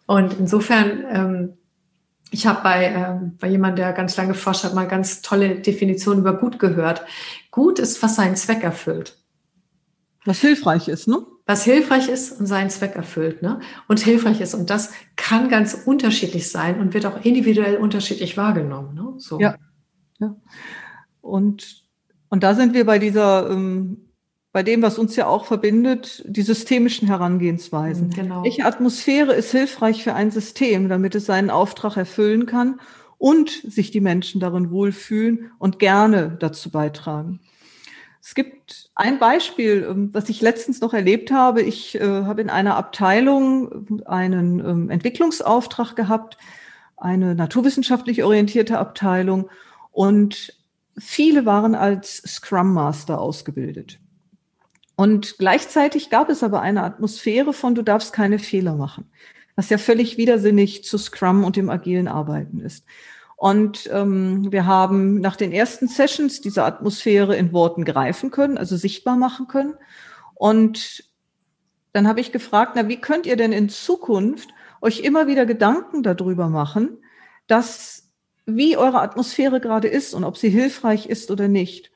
[0.07, 1.53] Und insofern, ähm,
[2.31, 6.19] ich habe bei, ähm, bei jemandem, der ganz lange forscht hat, mal ganz tolle Definition
[6.19, 7.05] über gut gehört.
[7.51, 9.19] Gut ist, was seinen Zweck erfüllt.
[10.25, 11.27] Was hilfreich ist, ne?
[11.47, 13.61] was hilfreich ist und seinen Zweck erfüllt, ne?
[13.89, 14.55] Und hilfreich ist.
[14.55, 18.95] Und das kann ganz unterschiedlich sein und wird auch individuell unterschiedlich wahrgenommen.
[18.95, 19.15] Ne?
[19.19, 19.41] So.
[19.41, 19.57] Ja.
[20.23, 20.37] Ja.
[21.21, 21.85] Und,
[22.29, 24.09] und da sind wir bei dieser, ähm,
[24.53, 28.09] bei dem, was uns ja auch verbindet, die systemischen Herangehensweisen.
[28.09, 28.45] Mhm, genau.
[28.45, 32.81] Welche Atmosphäre ist hilfreich für ein System, damit es seinen Auftrag erfüllen kann
[33.19, 37.41] und sich die Menschen darin wohlfühlen und gerne dazu beitragen?
[38.23, 41.63] Es gibt ein Beispiel, ähm, was ich letztens noch erlebt habe.
[41.63, 46.37] Ich äh, habe in einer Abteilung einen ähm, Entwicklungsauftrag gehabt,
[46.97, 49.51] eine naturwissenschaftlich orientierte Abteilung
[49.93, 50.59] und
[50.99, 54.01] viele waren als Scrum Master ausgebildet.
[54.97, 59.11] Und gleichzeitig gab es aber eine Atmosphäre von, du darfst keine Fehler machen,
[59.57, 62.85] was ja völlig widersinnig zu Scrum und dem agilen Arbeiten ist.
[63.37, 68.77] Und ähm, wir haben nach den ersten Sessions diese Atmosphäre in Worten greifen können, also
[68.77, 69.75] sichtbar machen können.
[70.35, 71.05] Und
[71.93, 74.51] dann habe ich gefragt, na, wie könnt ihr denn in Zukunft
[74.81, 76.99] euch immer wieder Gedanken darüber machen,
[77.47, 78.02] dass
[78.47, 81.91] wie eure Atmosphäre gerade ist und ob sie hilfreich ist oder nicht.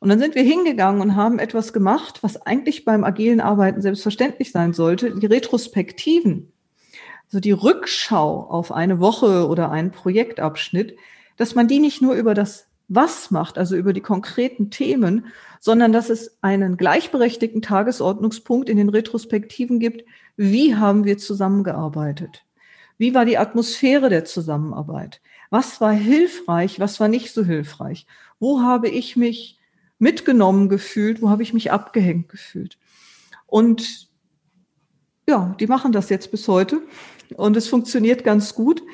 [0.00, 4.50] Und dann sind wir hingegangen und haben etwas gemacht, was eigentlich beim agilen Arbeiten selbstverständlich
[4.50, 6.52] sein sollte, die Retrospektiven
[7.32, 10.96] so die Rückschau auf eine Woche oder einen Projektabschnitt,
[11.38, 15.24] dass man die nicht nur über das Was macht, also über die konkreten Themen,
[15.58, 20.04] sondern dass es einen gleichberechtigten Tagesordnungspunkt in den Retrospektiven gibt.
[20.36, 22.44] Wie haben wir zusammengearbeitet?
[23.02, 25.20] Wie war die Atmosphäre der Zusammenarbeit?
[25.50, 26.78] Was war hilfreich?
[26.78, 28.06] Was war nicht so hilfreich?
[28.38, 29.58] Wo habe ich mich
[29.98, 31.20] mitgenommen gefühlt?
[31.20, 32.78] Wo habe ich mich abgehängt gefühlt?
[33.48, 34.08] Und
[35.28, 36.80] ja, die machen das jetzt bis heute.
[37.34, 38.84] Und es funktioniert ganz gut.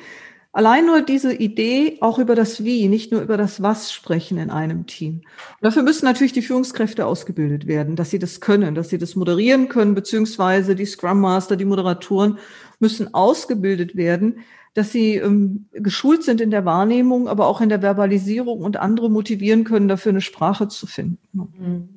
[0.51, 4.49] Allein nur diese Idee, auch über das Wie, nicht nur über das Was sprechen in
[4.49, 5.17] einem Team.
[5.17, 9.15] Und dafür müssen natürlich die Führungskräfte ausgebildet werden, dass sie das können, dass sie das
[9.15, 12.39] moderieren können, beziehungsweise die Scrum Master, die Moderatoren
[12.79, 14.39] müssen ausgebildet werden,
[14.73, 19.09] dass sie ähm, geschult sind in der Wahrnehmung, aber auch in der Verbalisierung und andere
[19.09, 21.19] motivieren können, dafür eine Sprache zu finden.
[21.33, 21.89] Mhm.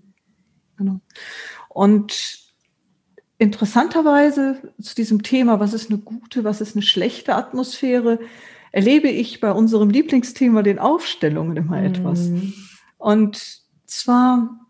[0.76, 1.00] Genau.
[1.68, 2.41] Und
[3.42, 8.20] interessanterweise zu diesem Thema, was ist eine gute, was ist eine schlechte Atmosphäre,
[8.70, 11.86] erlebe ich bei unserem Lieblingsthema, den Aufstellungen, immer mhm.
[11.86, 12.30] etwas.
[12.98, 14.60] Und zwar,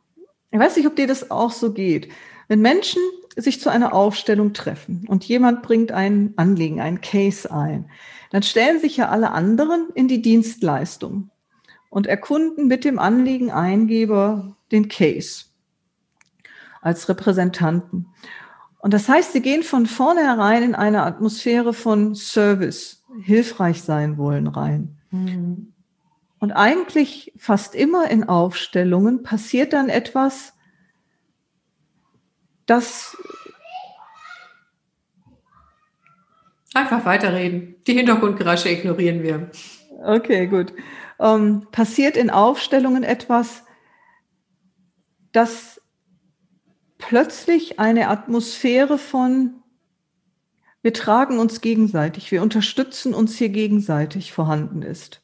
[0.51, 2.09] ich weiß nicht, ob dir das auch so geht.
[2.49, 3.03] Wenn Menschen
[3.37, 7.91] sich zu einer Aufstellung treffen und jemand bringt ein Anliegen, ein Case ein,
[8.31, 11.31] dann stellen sich ja alle anderen in die Dienstleistung
[11.91, 15.45] und erkunden mit dem Anliegen Eingeber den Case
[16.81, 18.07] als Repräsentanten.
[18.83, 24.49] Und das heißt, sie gehen von vornherein in eine Atmosphäre von Service, hilfreich sein wollen
[24.49, 24.99] rein.
[25.11, 25.73] Mhm.
[26.41, 30.53] Und eigentlich fast immer in Aufstellungen passiert dann etwas,
[32.67, 33.17] das
[36.75, 37.75] Einfach weiterreden.
[37.87, 39.51] Die Hintergrundgeräusche ignorieren wir.
[40.03, 40.73] Okay, gut.
[41.19, 43.65] Ähm, passiert in Aufstellungen etwas,
[45.33, 45.82] das
[47.09, 49.55] plötzlich eine Atmosphäre von
[50.83, 55.23] wir tragen uns gegenseitig, wir unterstützen uns hier gegenseitig vorhanden ist.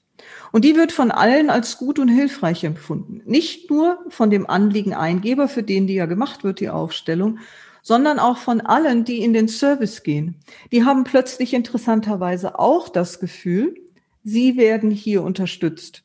[0.53, 3.23] Und die wird von allen als gut und hilfreich empfunden.
[3.25, 7.41] Nicht nur von dem Anliegeneingeber, für den die ja gemacht wird, die Aufstellung,
[7.83, 10.37] sondern auch von allen, die in den Service gehen.
[10.71, 13.75] Die haben plötzlich interessanterweise auch das Gefühl,
[14.23, 16.05] sie werden hier unterstützt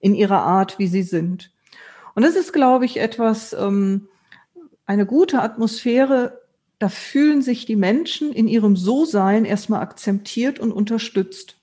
[0.00, 1.50] in ihrer Art, wie sie sind.
[2.14, 4.08] Und das ist, glaube ich, etwas, ähm,
[4.86, 6.40] eine gute Atmosphäre,
[6.78, 11.56] da fühlen sich die Menschen in ihrem So-Sein erstmal akzeptiert und unterstützt.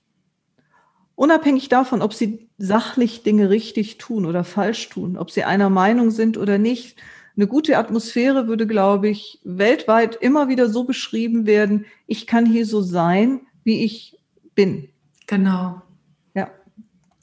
[1.14, 6.10] Unabhängig davon, ob sie sachlich Dinge richtig tun oder falsch tun, ob sie einer Meinung
[6.10, 6.96] sind oder nicht.
[7.36, 12.66] Eine gute Atmosphäre würde, glaube ich, weltweit immer wieder so beschrieben werden, ich kann hier
[12.66, 14.18] so sein, wie ich
[14.54, 14.88] bin.
[15.26, 15.82] Genau.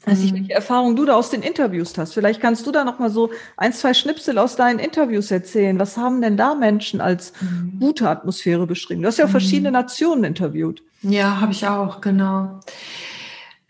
[0.05, 0.33] Weiß mhm.
[0.33, 2.13] welche Erfahrungen du da aus den Interviews hast.
[2.13, 5.77] Vielleicht kannst du da noch mal so ein, zwei Schnipsel aus deinen Interviews erzählen.
[5.79, 7.79] Was haben denn da Menschen als mhm.
[7.79, 9.01] gute Atmosphäre beschrieben?
[9.01, 9.31] Du hast ja mhm.
[9.31, 10.81] verschiedene Nationen interviewt.
[11.01, 12.59] Ja, habe ich auch, genau.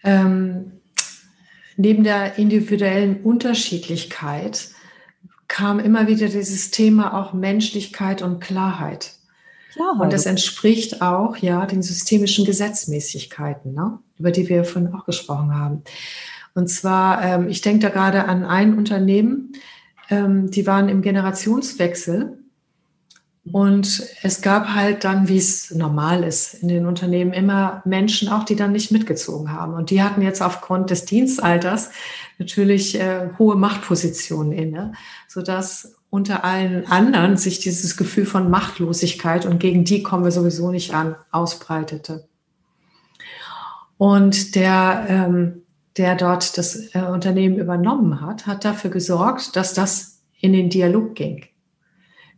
[0.03, 0.71] Ähm,
[1.77, 4.69] neben der individuellen Unterschiedlichkeit
[5.47, 9.13] kam immer wieder dieses Thema auch Menschlichkeit und Klarheit.
[9.71, 10.01] Klarheit.
[10.01, 13.99] Und das entspricht auch ja den systemischen Gesetzmäßigkeiten, ne?
[14.17, 15.83] über die wir vorhin auch gesprochen haben.
[16.55, 19.53] Und zwar, ähm, ich denke da gerade an ein Unternehmen,
[20.09, 22.37] ähm, die waren im Generationswechsel.
[23.51, 28.43] Und es gab halt dann, wie es normal ist in den Unternehmen, immer Menschen auch,
[28.43, 29.73] die dann nicht mitgezogen haben.
[29.73, 31.89] Und die hatten jetzt aufgrund des Dienstalters
[32.37, 34.93] natürlich äh, hohe Machtpositionen inne,
[35.27, 40.71] sodass unter allen anderen sich dieses Gefühl von Machtlosigkeit und gegen die kommen wir sowieso
[40.71, 42.27] nicht an, ausbreitete.
[43.97, 45.63] Und der, ähm,
[45.97, 51.15] der dort das äh, Unternehmen übernommen hat, hat dafür gesorgt, dass das in den Dialog
[51.15, 51.45] ging.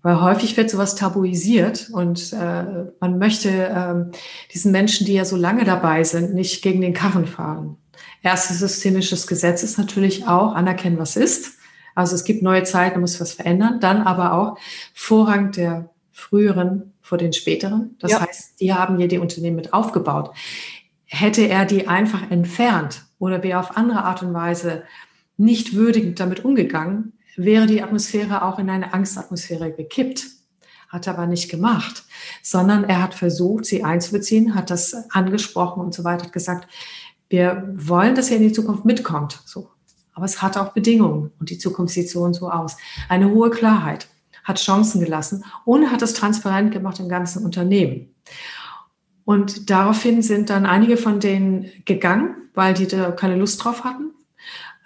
[0.02, 4.18] Weil häufig wird sowas tabuisiert und äh, man möchte äh,
[4.52, 7.78] diesen Menschen, die ja so lange dabei sind, nicht gegen den Karren fahren.
[8.24, 11.61] Erstes systemisches Gesetz ist natürlich auch anerkennen, was ist.
[11.96, 13.80] Also es gibt neue Zeiten, muss was verändern.
[13.80, 14.58] Dann aber auch
[14.94, 17.96] Vorrang der früheren vor den späteren.
[18.00, 18.22] Das ja.
[18.22, 20.32] heißt, die haben hier die Unternehmen mit aufgebaut.
[21.06, 24.84] Hätte er die einfach entfernt oder wäre auf andere Art und Weise
[25.38, 30.28] nicht würdigend damit umgegangen, wäre die Atmosphäre auch in eine Angstatmosphäre gekippt.
[30.88, 32.04] Hat er aber nicht gemacht,
[32.42, 36.68] sondern er hat versucht, sie einzubeziehen, hat das angesprochen und so weiter, hat gesagt,
[37.30, 39.42] wir wollen, dass ihr in die Zukunft mitkommt.
[39.46, 39.70] So.
[40.14, 42.78] Aber es hat auch Bedingungen und die Zukunft sieht so und so aus.
[43.10, 44.08] Eine hohe Klarheit
[44.44, 48.14] hat Chancen gelassen und hat es transparent gemacht im ganzen Unternehmen.
[49.24, 54.12] Und daraufhin sind dann einige von denen gegangen, weil die da keine Lust drauf hatten.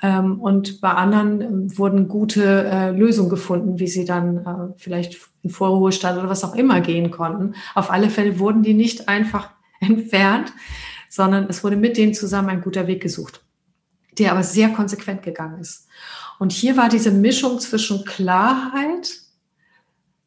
[0.02, 5.18] Ähm, und bei anderen ähm, wurden gute äh, Lösungen gefunden, wie sie dann äh, vielleicht
[5.42, 7.56] in Vorruhestand oder was auch immer gehen konnten.
[7.76, 10.52] Auf alle Fälle wurden die nicht einfach entfernt,
[11.10, 13.45] sondern es wurde mit denen zusammen ein guter Weg gesucht,
[14.18, 15.88] der aber sehr konsequent gegangen ist.
[16.40, 19.22] Und hier war diese Mischung zwischen Klarheit,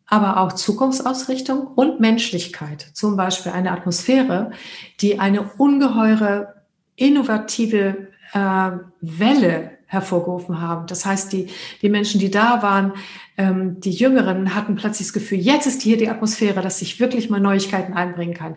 [0.06, 2.80] aber auch Zukunftsausrichtung und Menschlichkeit.
[2.94, 4.52] Zum Beispiel eine Atmosphäre,
[5.00, 6.54] die eine ungeheure
[6.96, 8.70] innovative äh,
[9.00, 10.86] Welle hervorgerufen haben.
[10.86, 11.48] Das heißt, die,
[11.80, 12.92] die Menschen, die da waren,
[13.38, 17.30] ähm, die Jüngeren hatten plötzlich das Gefühl, jetzt ist hier die Atmosphäre, dass ich wirklich
[17.30, 18.56] mal Neuigkeiten einbringen kann.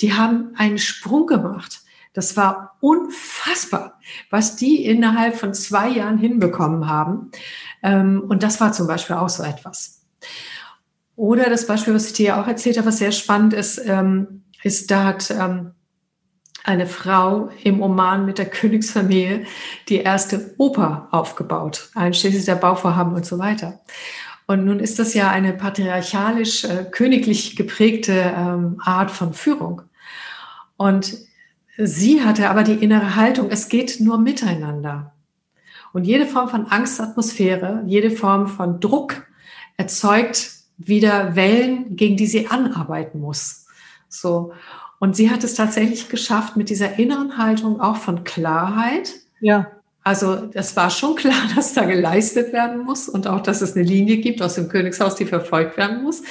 [0.00, 1.80] Die haben einen Sprung gemacht.
[2.18, 7.30] Das war unfassbar, was die innerhalb von zwei Jahren hinbekommen haben.
[7.80, 10.04] Ähm, und das war zum Beispiel auch so etwas.
[11.14, 14.42] Oder das Beispiel, was ich dir ja auch erzählt habe, was sehr spannend ist, ähm,
[14.64, 15.74] ist, da hat ähm,
[16.64, 19.46] eine Frau im Oman mit der Königsfamilie
[19.88, 23.78] die erste Oper aufgebaut, einschließlich der Bauvorhaben und so weiter.
[24.48, 28.34] Und nun ist das ja eine patriarchalisch, äh, königlich geprägte
[28.80, 29.82] Art von Führung.
[30.76, 31.27] Und
[31.78, 35.12] sie hatte aber die innere Haltung, es geht nur miteinander.
[35.92, 39.26] Und jede Form von Angstatmosphäre, jede Form von Druck
[39.76, 43.66] erzeugt wieder Wellen, gegen die sie anarbeiten muss.
[44.08, 44.52] So.
[44.98, 49.12] Und sie hat es tatsächlich geschafft, mit dieser inneren Haltung auch von Klarheit.
[49.40, 49.70] Ja.
[50.04, 53.84] Also es war schon klar, dass da geleistet werden muss und auch, dass es eine
[53.84, 56.22] Linie gibt aus dem Königshaus, die verfolgt werden muss.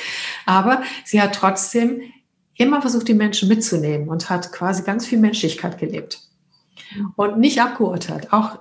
[0.45, 2.01] Aber sie hat trotzdem
[2.57, 6.21] immer versucht, die Menschen mitzunehmen und hat quasi ganz viel Menschlichkeit gelebt.
[7.15, 8.59] Und nicht abgeurteilt, auch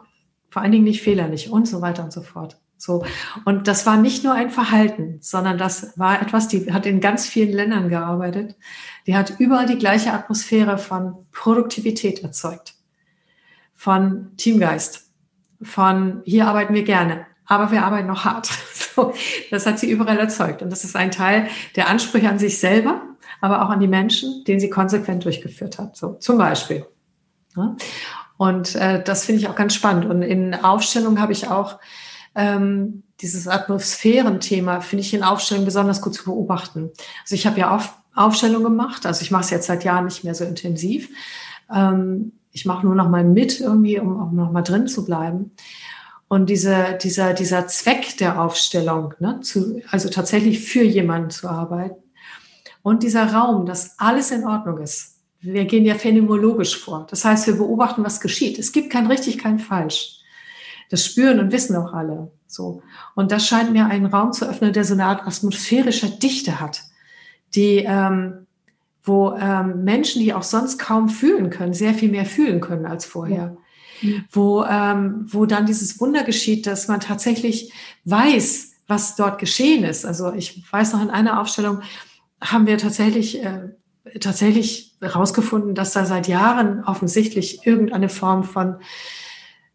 [0.51, 2.59] vor allen Dingen nicht fehlerlich und so weiter und so fort.
[2.79, 3.05] So.
[3.45, 7.27] Und das war nicht nur ein Verhalten, sondern das war etwas, die hat in ganz
[7.27, 8.57] vielen Ländern gearbeitet.
[9.07, 12.75] Die hat überall die gleiche Atmosphäre von Produktivität erzeugt,
[13.75, 15.11] von Teamgeist,
[15.63, 18.51] von hier arbeiten wir gerne, aber wir arbeiten noch hart.
[18.97, 19.13] So,
[19.51, 20.63] das hat sie überall erzeugt.
[20.63, 23.03] Und das ist ein Teil der Ansprüche an sich selber,
[23.41, 25.97] aber auch an die Menschen, den sie konsequent durchgeführt hat.
[25.97, 26.87] So, zum Beispiel.
[28.37, 30.07] Und äh, das finde ich auch ganz spannend.
[30.07, 31.79] Und in Aufstellung habe ich auch
[32.35, 36.91] ähm, dieses Atmosphärenthema finde ich in Aufstellungen besonders gut zu beobachten.
[37.23, 40.23] Also ich habe ja auf, Aufstellung gemacht, also ich mache es jetzt seit Jahren nicht
[40.23, 41.09] mehr so intensiv.
[41.75, 45.53] Ähm, ich mache nur noch mal mit irgendwie, um auch noch mal drin zu bleiben.
[46.29, 52.06] Und diese, dieser, dieser Zweck der Aufstellung, ne, zu, also tatsächlich für jemanden zu arbeiten
[52.87, 55.17] und dieser Raum, dass alles in Ordnung ist.
[55.41, 57.05] Wir gehen ja phänomenologisch vor.
[57.11, 58.61] Das heißt, wir beobachten, was geschieht.
[58.61, 60.21] Es gibt kein richtig, kein falsch.
[60.89, 62.31] Das spüren und wissen auch alle.
[62.47, 62.85] So.
[63.17, 66.83] Und das scheint mir einen Raum zu öffnen, der so eine Art atmosphärischer Dichte hat,
[67.57, 68.47] die, ähm,
[69.03, 73.05] wo ähm, Menschen, die auch sonst kaum fühlen können, sehr viel mehr fühlen können als
[73.05, 73.57] vorher.
[74.01, 74.11] Ja.
[74.31, 77.73] Wo, ähm, wo dann dieses Wunder geschieht, dass man tatsächlich
[78.05, 80.07] weiß, was dort geschehen ist.
[80.07, 81.83] Also ich weiß noch in einer Aufstellung
[82.41, 83.71] haben wir tatsächlich äh,
[84.21, 88.77] tatsächlich herausgefunden, dass da seit Jahren offensichtlich irgendeine Form von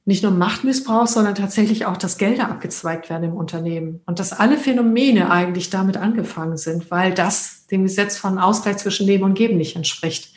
[0.04, 4.58] nicht nur Machtmissbrauch, sondern tatsächlich auch, dass Gelder abgezweigt werden im Unternehmen und dass alle
[4.58, 9.58] Phänomene eigentlich damit angefangen sind, weil das dem Gesetz von Ausgleich zwischen Leben und Geben
[9.58, 10.34] nicht entspricht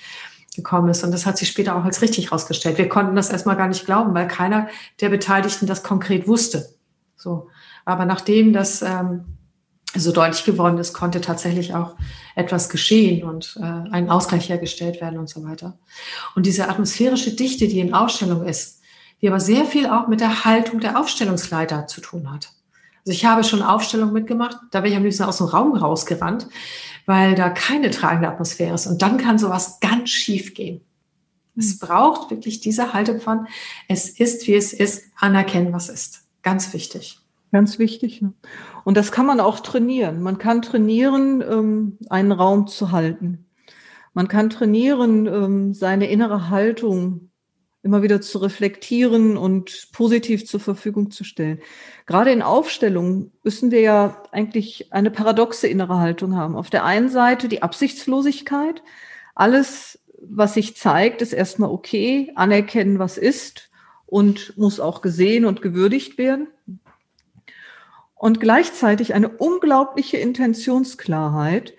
[0.54, 1.02] gekommen ist.
[1.02, 2.78] Und das hat sich später auch als richtig herausgestellt.
[2.78, 4.68] Wir konnten das erstmal gar nicht glauben, weil keiner
[5.00, 6.68] der Beteiligten das konkret wusste.
[7.16, 7.48] So.
[7.86, 9.24] Aber nachdem das ähm,
[9.94, 11.94] so deutlich geworden ist, konnte tatsächlich auch
[12.34, 15.78] etwas geschehen und äh, ein Ausgleich hergestellt werden und so weiter.
[16.34, 18.80] Und diese atmosphärische Dichte, die in Ausstellung ist,
[19.22, 22.50] die aber sehr viel auch mit der Haltung der Aufstellungsleiter zu tun hat.
[23.06, 26.48] Also ich habe schon Aufstellungen mitgemacht, da wäre ich am liebsten aus dem Raum rausgerannt,
[27.06, 28.86] weil da keine tragende Atmosphäre ist.
[28.86, 30.80] Und dann kann sowas ganz schief gehen.
[31.56, 31.86] Es mhm.
[31.86, 33.46] braucht wirklich diese Haltung von,
[33.88, 36.22] es ist, wie es ist, anerkennen, was ist.
[36.42, 37.20] Ganz wichtig.
[37.54, 38.20] Ganz wichtig.
[38.20, 38.32] Ne?
[38.82, 40.20] Und das kann man auch trainieren.
[40.22, 43.46] Man kann trainieren, ähm, einen Raum zu halten.
[44.12, 47.30] Man kann trainieren, ähm, seine innere Haltung
[47.84, 51.60] immer wieder zu reflektieren und positiv zur Verfügung zu stellen.
[52.06, 56.56] Gerade in Aufstellungen müssen wir ja eigentlich eine paradoxe innere Haltung haben.
[56.56, 58.82] Auf der einen Seite die Absichtslosigkeit.
[59.36, 63.70] Alles, was sich zeigt, ist erstmal okay, anerkennen, was ist
[64.06, 66.48] und muss auch gesehen und gewürdigt werden.
[68.24, 71.74] Und gleichzeitig eine unglaubliche Intentionsklarheit.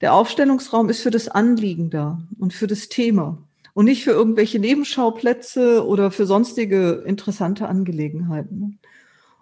[0.00, 3.38] Der Aufstellungsraum ist für das Anliegen da und für das Thema
[3.74, 8.78] und nicht für irgendwelche Nebenschauplätze oder für sonstige interessante Angelegenheiten.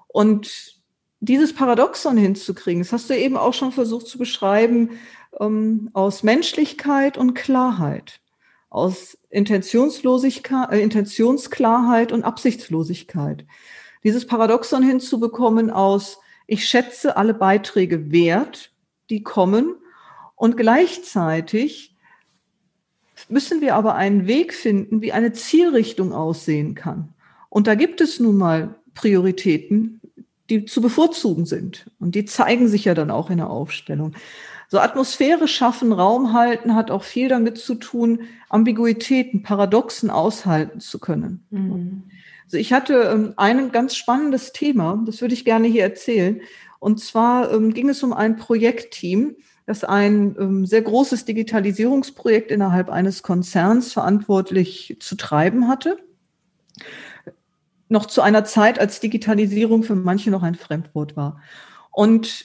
[0.06, 0.80] Und
[1.20, 4.92] dieses Paradoxon hinzukriegen, das hast du eben auch schon versucht zu beschreiben,
[5.38, 8.20] ähm, aus Menschlichkeit und Klarheit,
[8.70, 13.44] aus Intentionslosigkeit, äh, Intentionsklarheit und Absichtslosigkeit.
[14.02, 18.72] Dieses Paradoxon hinzubekommen aus, ich schätze alle Beiträge wert,
[19.11, 19.76] die kommen,
[20.34, 21.96] und gleichzeitig
[23.28, 27.12] müssen wir aber einen Weg finden, wie eine Zielrichtung aussehen kann.
[27.48, 30.00] Und da gibt es nun mal Prioritäten,
[30.48, 31.90] die zu bevorzugen sind.
[31.98, 34.14] Und die zeigen sich ja dann auch in der Aufstellung.
[34.70, 40.98] So Atmosphäre schaffen, Raum halten hat auch viel damit zu tun, Ambiguitäten, Paradoxen aushalten zu
[40.98, 41.46] können.
[41.50, 42.02] Mhm.
[42.44, 46.42] Also ich hatte ähm, ein ganz spannendes Thema, das würde ich gerne hier erzählen.
[46.81, 52.90] Und zwar ähm, ging es um ein Projektteam, das ein ähm, sehr großes Digitalisierungsprojekt innerhalb
[52.90, 55.98] eines Konzerns verantwortlich zu treiben hatte.
[57.88, 61.40] Noch zu einer Zeit, als Digitalisierung für manche noch ein Fremdwort war.
[61.90, 62.44] Und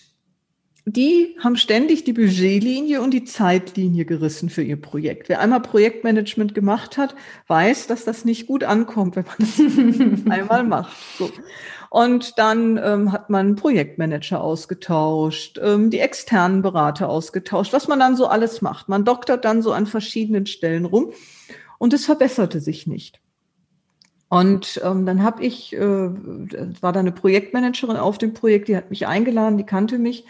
[0.85, 5.29] die haben ständig die Budgetlinie und die Zeitlinie gerissen für ihr Projekt.
[5.29, 7.15] Wer einmal Projektmanagement gemacht hat,
[7.47, 10.97] weiß, dass das nicht gut ankommt, wenn man das einmal macht.
[11.17, 11.29] So.
[11.89, 18.17] Und dann ähm, hat man Projektmanager ausgetauscht, ähm, die externen Berater ausgetauscht, was man dann
[18.17, 18.89] so alles macht.
[18.89, 21.13] Man doktert dann so an verschiedenen Stellen rum
[21.77, 23.21] und es verbesserte sich nicht.
[24.27, 28.89] Und ähm, dann habe ich, äh, war da eine Projektmanagerin auf dem Projekt, die hat
[28.89, 30.25] mich eingeladen, die kannte mich.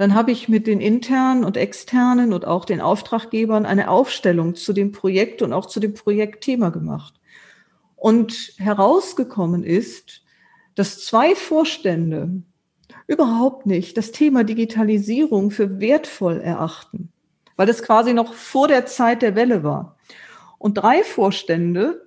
[0.00, 4.72] Dann habe ich mit den internen und externen und auch den Auftraggebern eine Aufstellung zu
[4.72, 7.20] dem Projekt und auch zu dem Projektthema gemacht.
[7.96, 10.22] Und herausgekommen ist,
[10.74, 12.30] dass zwei Vorstände
[13.08, 17.12] überhaupt nicht das Thema Digitalisierung für wertvoll erachten,
[17.56, 19.98] weil das quasi noch vor der Zeit der Welle war.
[20.56, 22.00] Und drei Vorstände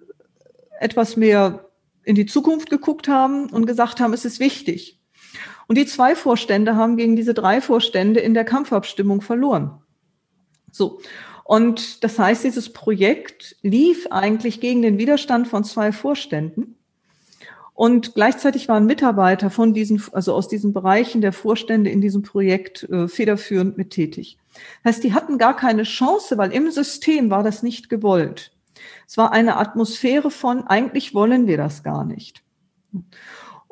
[0.80, 1.70] etwas mehr
[2.04, 5.00] in die Zukunft geguckt haben und gesagt haben, es ist wichtig.
[5.68, 9.82] Und die zwei Vorstände haben gegen diese drei Vorstände in der Kampfabstimmung verloren.
[10.72, 11.00] So.
[11.44, 16.76] Und das heißt, dieses Projekt lief eigentlich gegen den Widerstand von zwei Vorständen.
[17.74, 22.84] Und gleichzeitig waren Mitarbeiter von diesen, also aus diesen Bereichen der Vorstände in diesem Projekt
[22.84, 24.38] äh, federführend mit tätig.
[24.84, 28.52] Das heißt, die hatten gar keine Chance, weil im System war das nicht gewollt.
[29.08, 32.44] Es war eine Atmosphäre von, eigentlich wollen wir das gar nicht.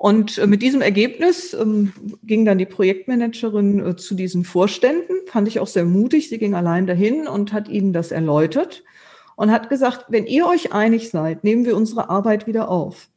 [0.02, 1.93] Und äh, mit diesem Ergebnis ähm,
[2.24, 6.28] ging dann die Projektmanagerin äh, zu diesen Vorständen, fand ich auch sehr mutig.
[6.28, 8.84] Sie ging allein dahin und hat ihnen das erläutert
[9.36, 13.10] und hat gesagt, wenn ihr euch einig seid, nehmen wir unsere Arbeit wieder auf.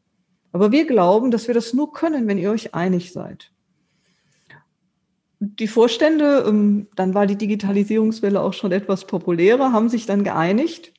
[0.53, 3.51] Aber wir glauben, dass wir das nur können, wenn ihr euch einig seid.
[5.41, 10.93] Die Vorstände, ähm, dann war die Digitalisierungswelle auch schon etwas populärer, haben sich dann geeinigt,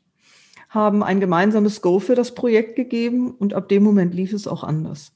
[0.67, 4.63] haben ein gemeinsames Go für das Projekt gegeben und ab dem Moment lief es auch
[4.63, 5.14] anders.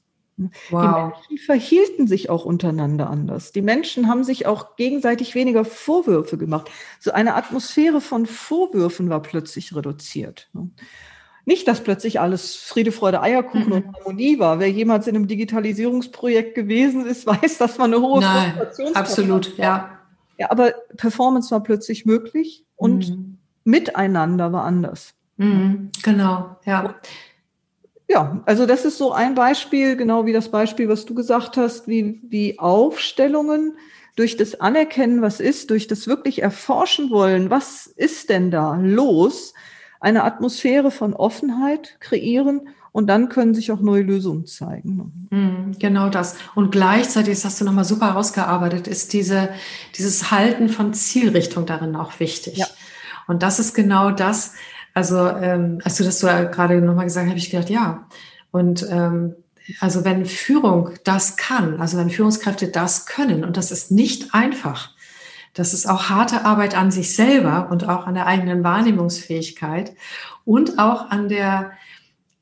[0.70, 1.12] Wow.
[1.28, 3.52] Die Menschen verhielten sich auch untereinander anders.
[3.52, 6.70] Die Menschen haben sich auch gegenseitig weniger Vorwürfe gemacht.
[6.98, 10.50] So eine Atmosphäre von Vorwürfen war plötzlich reduziert.
[11.44, 13.72] Nicht, dass plötzlich alles Friede, Freude, Eierkuchen mhm.
[13.72, 14.60] und Harmonie war.
[14.60, 18.54] Wer jemals in einem Digitalisierungsprojekt gewesen ist, weiß, dass man eine hohe Nein,
[18.94, 19.98] Absolut, ja.
[20.38, 23.36] Ja, aber Performance war plötzlich möglich und mhm.
[23.64, 25.14] Miteinander war anders.
[25.36, 26.94] Mhm, genau, ja.
[28.10, 31.86] Ja, also das ist so ein Beispiel, genau wie das Beispiel, was du gesagt hast,
[31.86, 33.76] wie, wie Aufstellungen
[34.16, 39.54] durch das Anerkennen, was ist, durch das wirklich erforschen wollen, was ist denn da los,
[40.00, 45.28] eine Atmosphäre von Offenheit kreieren und dann können sich auch neue Lösungen zeigen.
[45.30, 46.34] Mhm, genau das.
[46.56, 49.50] Und gleichzeitig, das hast du nochmal super herausgearbeitet, ist diese,
[49.96, 52.56] dieses Halten von Zielrichtung darin auch wichtig.
[52.56, 52.66] Ja.
[53.28, 54.54] Und das ist genau das,
[55.00, 58.06] also ähm, als du das so gerade nochmal gesagt hast, habe ich gedacht, ja.
[58.50, 59.34] Und ähm,
[59.80, 64.90] also wenn Führung das kann, also wenn Führungskräfte das können, und das ist nicht einfach,
[65.54, 69.94] das ist auch harte Arbeit an sich selber und auch an der eigenen Wahrnehmungsfähigkeit
[70.44, 71.72] und auch an der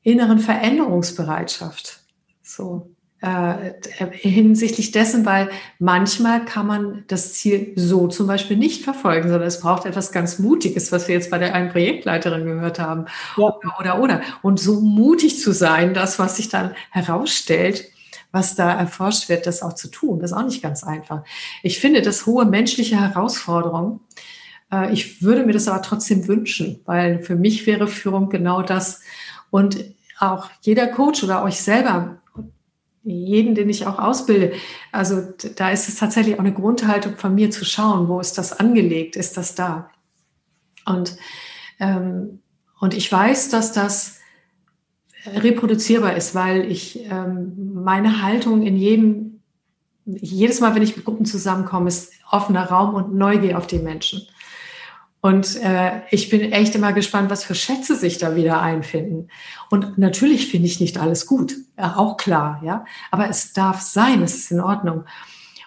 [0.03, 2.01] inneren Veränderungsbereitschaft.
[2.43, 3.73] So äh,
[4.11, 9.59] hinsichtlich dessen, weil manchmal kann man das Ziel so zum Beispiel nicht verfolgen, sondern es
[9.59, 13.05] braucht etwas ganz Mutiges, was wir jetzt bei der einen Projektleiterin gehört haben.
[13.35, 13.43] Ja.
[13.43, 14.21] Oder, oder, oder.
[14.41, 17.89] Und so mutig zu sein, das, was sich dann herausstellt,
[18.31, 21.23] was da erforscht wird, das auch zu tun, das ist auch nicht ganz einfach.
[21.61, 23.99] Ich finde das hohe menschliche Herausforderung.
[24.71, 29.01] Äh, ich würde mir das aber trotzdem wünschen, weil für mich wäre Führung genau das.
[29.49, 29.83] Und
[30.19, 32.18] auch jeder Coach oder euch selber
[33.03, 34.53] jeden, den ich auch ausbilde.
[34.91, 35.21] Also
[35.55, 39.15] da ist es tatsächlich auch eine Grundhaltung von mir zu schauen, wo ist das angelegt,
[39.15, 39.89] ist das da?
[40.85, 41.17] Und,
[41.79, 42.39] ähm,
[42.79, 44.19] und ich weiß, dass das
[45.25, 49.41] reproduzierbar ist, weil ich ähm, meine Haltung in jedem,
[50.05, 54.21] jedes Mal, wenn ich mit Gruppen zusammenkomme, ist offener Raum und Neugier auf die Menschen.
[55.21, 59.29] Und äh, ich bin echt immer gespannt, was für Schätze sich da wieder einfinden.
[59.69, 62.85] Und natürlich finde ich nicht alles gut, ja, auch klar, ja.
[63.11, 65.03] Aber es darf sein, es ist in Ordnung.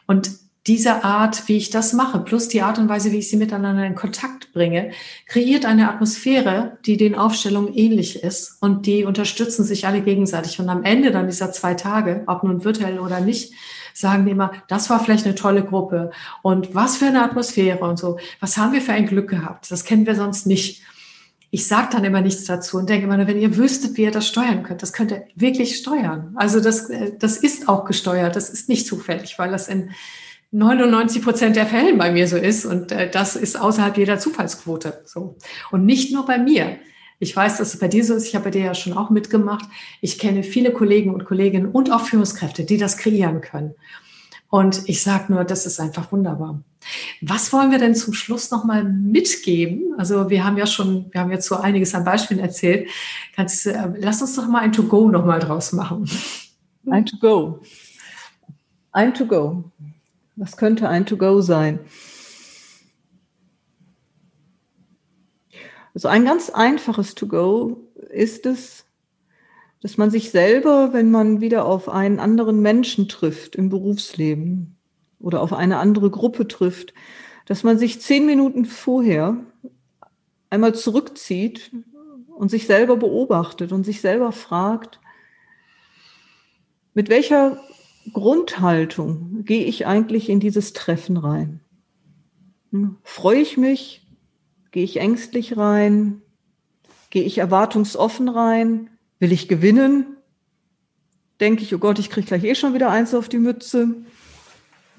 [0.07, 0.31] Und
[0.67, 3.85] diese Art, wie ich das mache, plus die Art und Weise, wie ich sie miteinander
[3.85, 4.93] in Kontakt bringe,
[5.27, 10.61] kreiert eine Atmosphäre, die den Aufstellungen ähnlich ist und die unterstützen sich alle gegenseitig.
[10.61, 13.53] Und am Ende dann dieser zwei Tage, ob nun virtuell oder nicht,
[13.95, 16.11] sagen die immer, das war vielleicht eine tolle Gruppe
[16.43, 18.19] und was für eine Atmosphäre und so.
[18.41, 19.71] Was haben wir für ein Glück gehabt?
[19.71, 20.83] Das kennen wir sonst nicht.
[21.51, 24.27] Ich sage dann immer nichts dazu und denke immer, wenn ihr wüsstet, wie ihr das
[24.27, 26.35] steuern könnt, das könnt ihr wirklich steuern.
[26.37, 29.91] Also das, äh, das ist auch gesteuert, das ist nicht zufällig, weil das in
[30.53, 35.03] 99 Prozent der Fällen bei mir so ist und äh, das ist außerhalb jeder Zufallsquote
[35.05, 35.37] so.
[35.71, 36.79] Und nicht nur bei mir.
[37.23, 38.27] Ich weiß, dass es bei dir so ist.
[38.27, 39.65] Ich habe bei dir ja schon auch mitgemacht.
[40.01, 43.77] Ich kenne viele Kollegen und Kolleginnen und auch Führungskräfte, die das kreieren können.
[44.51, 46.61] Und ich sage nur, das ist einfach wunderbar.
[47.21, 49.95] Was wollen wir denn zum Schluss nochmal mitgeben?
[49.99, 52.91] Also wir haben ja schon, wir haben jetzt so einiges an Beispielen erzählt.
[53.37, 56.11] Kannst, äh, lass uns doch mal ein To-Go nochmal draus machen.
[56.91, 57.61] Ein To-Go.
[58.91, 59.63] Ein To-Go.
[60.35, 61.79] Was könnte ein To-Go sein?
[65.95, 68.87] Also ein ganz einfaches To-Go ist es,
[69.81, 74.77] dass man sich selber, wenn man wieder auf einen anderen Menschen trifft im Berufsleben
[75.19, 76.95] oder auf eine andere Gruppe trifft,
[77.47, 79.37] dass man sich zehn Minuten vorher
[80.51, 81.73] einmal zurückzieht
[82.29, 85.01] und sich selber beobachtet und sich selber fragt,
[86.95, 87.59] mit welcher
[88.13, 91.61] Grundhaltung gehe ich eigentlich in dieses Treffen rein?
[93.03, 94.02] Freue ich mich?
[94.73, 96.23] Gehe ich ängstlich rein?
[97.11, 98.91] Gehe ich erwartungsoffen rein?
[99.19, 100.17] Will ich gewinnen?
[101.41, 103.95] Denke ich, oh Gott, ich kriege gleich eh schon wieder eins auf die Mütze.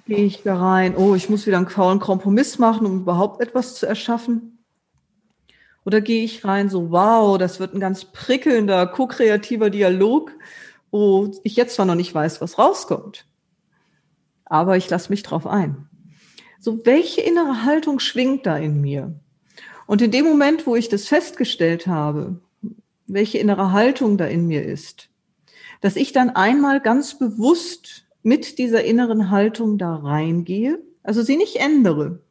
[0.06, 3.76] Gehe ich da rein, oh, ich muss wieder einen faulen Kompromiss machen, um überhaupt etwas
[3.76, 4.60] zu erschaffen?
[5.86, 10.32] Oder gehe ich rein so, wow, das wird ein ganz prickelnder, ko-kreativer Dialog,
[10.92, 13.26] wo ich jetzt zwar noch nicht weiß, was rauskommt,
[14.46, 15.90] aber ich lasse mich drauf ein.
[16.60, 19.20] So, welche innere Haltung schwingt da in mir?
[19.94, 22.40] Und in dem Moment, wo ich das festgestellt habe,
[23.06, 25.10] welche innere Haltung da in mir ist,
[25.82, 31.58] dass ich dann einmal ganz bewusst mit dieser inneren Haltung da reingehe, also sie nicht
[31.58, 32.24] ändere,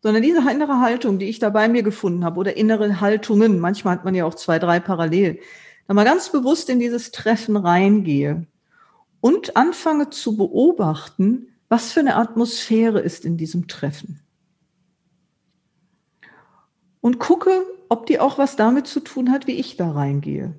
[0.00, 3.96] sondern diese innere Haltung, die ich da bei mir gefunden habe, oder innere Haltungen, manchmal
[3.96, 5.40] hat man ja auch zwei, drei parallel,
[5.88, 8.46] da mal ganz bewusst in dieses Treffen reingehe
[9.20, 14.20] und anfange zu beobachten, was für eine Atmosphäre ist in diesem Treffen
[17.06, 20.56] und gucke, ob die auch was damit zu tun hat, wie ich da reingehe.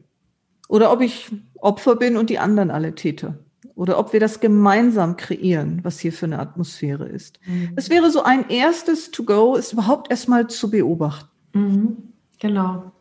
[0.70, 3.40] Oder ob ich Opfer bin und die anderen alle Täter.
[3.76, 7.42] Oder ob wir das gemeinsam kreieren, was hier für eine Atmosphäre ist.
[7.46, 7.74] Mhm.
[7.76, 11.28] Es wäre so ein erstes To-Go, ist überhaupt erstmal zu beobachten.
[11.54, 11.98] Mhm.
[12.40, 12.94] Genau.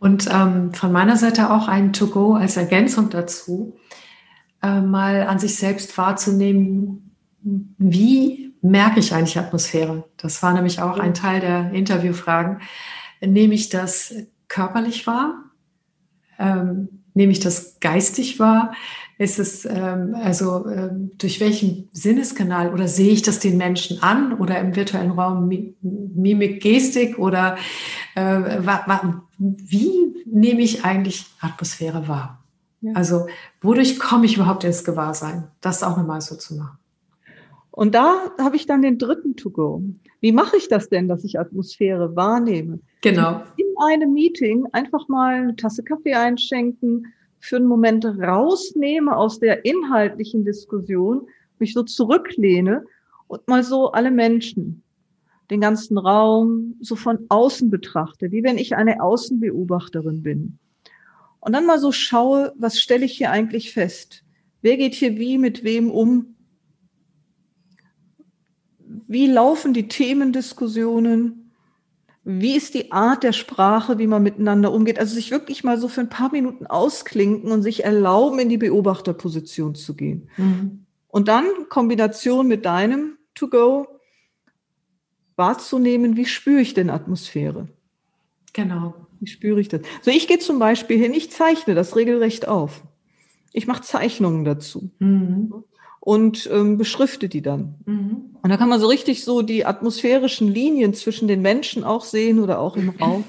[0.00, 3.76] Und ähm, von meiner Seite auch ein To-Go als Ergänzung dazu,
[4.64, 7.14] äh, mal an sich selbst wahrzunehmen,
[7.78, 10.04] wie merke ich eigentlich Atmosphäre?
[10.16, 12.62] Das war nämlich auch ein Teil der Interviewfragen.
[13.20, 14.14] Nehme ich das
[14.48, 15.44] körperlich wahr?
[16.38, 18.72] Ähm, nehme ich das geistig wahr?
[19.18, 24.32] Ist es ähm, also ähm, durch welchen Sinneskanal oder sehe ich das den Menschen an
[24.32, 25.46] oder im virtuellen Raum
[25.82, 27.56] Mimik, Gestik oder
[28.16, 28.60] äh,
[29.38, 32.42] wie nehme ich eigentlich Atmosphäre wahr?
[32.80, 32.92] Ja.
[32.94, 33.26] Also
[33.60, 35.48] wodurch komme ich überhaupt ins Gewahrsein?
[35.60, 36.78] Das auch nochmal so zu machen.
[37.76, 39.82] Und da habe ich dann den dritten To-Go.
[40.20, 42.78] Wie mache ich das denn, dass ich Atmosphäre wahrnehme?
[43.00, 43.42] Genau.
[43.56, 49.64] In einem Meeting einfach mal eine Tasse Kaffee einschenken, für einen Moment rausnehme aus der
[49.64, 51.26] inhaltlichen Diskussion,
[51.58, 52.84] mich so zurücklehne
[53.26, 54.84] und mal so alle Menschen,
[55.50, 60.58] den ganzen Raum so von außen betrachte, wie wenn ich eine Außenbeobachterin bin.
[61.40, 64.22] Und dann mal so schaue, was stelle ich hier eigentlich fest?
[64.62, 66.33] Wer geht hier wie mit wem um?
[69.14, 71.52] Wie laufen die Themendiskussionen?
[72.24, 74.98] Wie ist die Art der Sprache, wie man miteinander umgeht?
[74.98, 78.58] Also sich wirklich mal so für ein paar Minuten ausklinken und sich erlauben, in die
[78.58, 80.28] Beobachterposition zu gehen.
[80.36, 80.84] Mhm.
[81.06, 83.86] Und dann Kombination mit deinem To-Go
[85.36, 87.68] wahrzunehmen, wie spüre ich denn Atmosphäre?
[88.52, 88.94] Genau.
[89.20, 89.82] Wie spüre ich das?
[90.02, 92.82] So, ich gehe zum Beispiel hin, ich zeichne das regelrecht auf.
[93.52, 94.90] Ich mache Zeichnungen dazu.
[94.98, 95.52] Mhm
[96.04, 97.76] und ähm, beschrifte die dann.
[97.86, 98.36] Mhm.
[98.42, 102.40] Und da kann man so richtig so die atmosphärischen Linien zwischen den Menschen auch sehen
[102.40, 103.24] oder auch im Raum.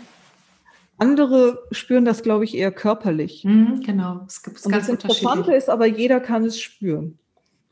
[0.97, 3.45] Andere spüren das, glaube ich, eher körperlich.
[3.45, 7.17] Mhm, genau, es gibt es ganz das Interessante ist aber, jeder kann es spüren.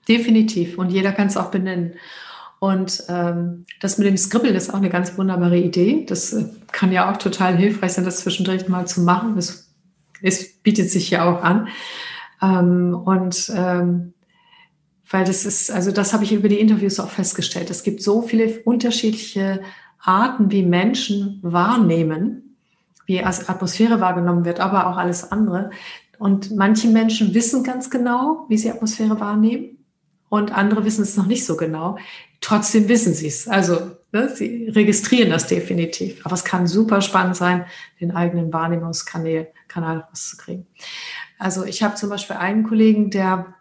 [0.07, 1.95] Definitiv und jeder kann es auch benennen.
[2.59, 6.05] Und ähm, das mit dem Skribbeln ist auch eine ganz wunderbare Idee.
[6.07, 9.37] Das äh, kann ja auch total hilfreich sein, das zwischendurch mal zu machen.
[9.37, 9.69] Es,
[10.21, 11.67] es bietet sich ja auch an.
[12.41, 14.12] Ähm, und ähm,
[15.09, 17.69] weil das ist, also das habe ich über die Interviews auch festgestellt.
[17.69, 19.61] Es gibt so viele unterschiedliche
[19.99, 22.57] Arten, wie Menschen wahrnehmen,
[23.05, 25.71] wie Atmosphäre wahrgenommen wird, aber auch alles andere.
[26.19, 29.77] Und manche Menschen wissen ganz genau, wie sie Atmosphäre wahrnehmen
[30.29, 31.97] und andere wissen es noch nicht so genau.
[32.41, 33.47] Trotzdem wissen sie es.
[33.47, 36.25] Also ne, sie registrieren das definitiv.
[36.25, 37.65] Aber es kann super spannend sein,
[38.01, 40.67] den eigenen Wahrnehmungskanal Kanal rauszukriegen.
[41.39, 43.53] Also ich habe zum Beispiel einen Kollegen, der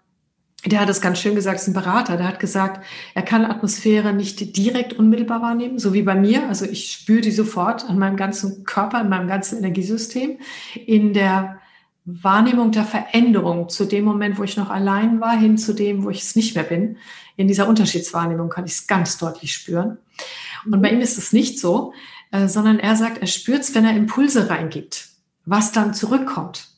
[0.64, 2.84] der hat es ganz schön gesagt, ist ein Berater, der hat gesagt,
[3.14, 6.48] er kann Atmosphäre nicht direkt unmittelbar wahrnehmen, so wie bei mir.
[6.48, 10.38] Also ich spüre die sofort an meinem ganzen Körper, in meinem ganzen Energiesystem.
[10.86, 11.58] In der
[12.04, 16.10] Wahrnehmung der Veränderung zu dem Moment, wo ich noch allein war, hin zu dem, wo
[16.10, 16.96] ich es nicht mehr bin.
[17.36, 19.98] In dieser Unterschiedswahrnehmung kann ich es ganz deutlich spüren.
[20.64, 21.92] Und bei ihm ist es nicht so,
[22.30, 25.08] äh, sondern er sagt, er spürt es, wenn er Impulse reingibt,
[25.44, 26.71] was dann zurückkommt.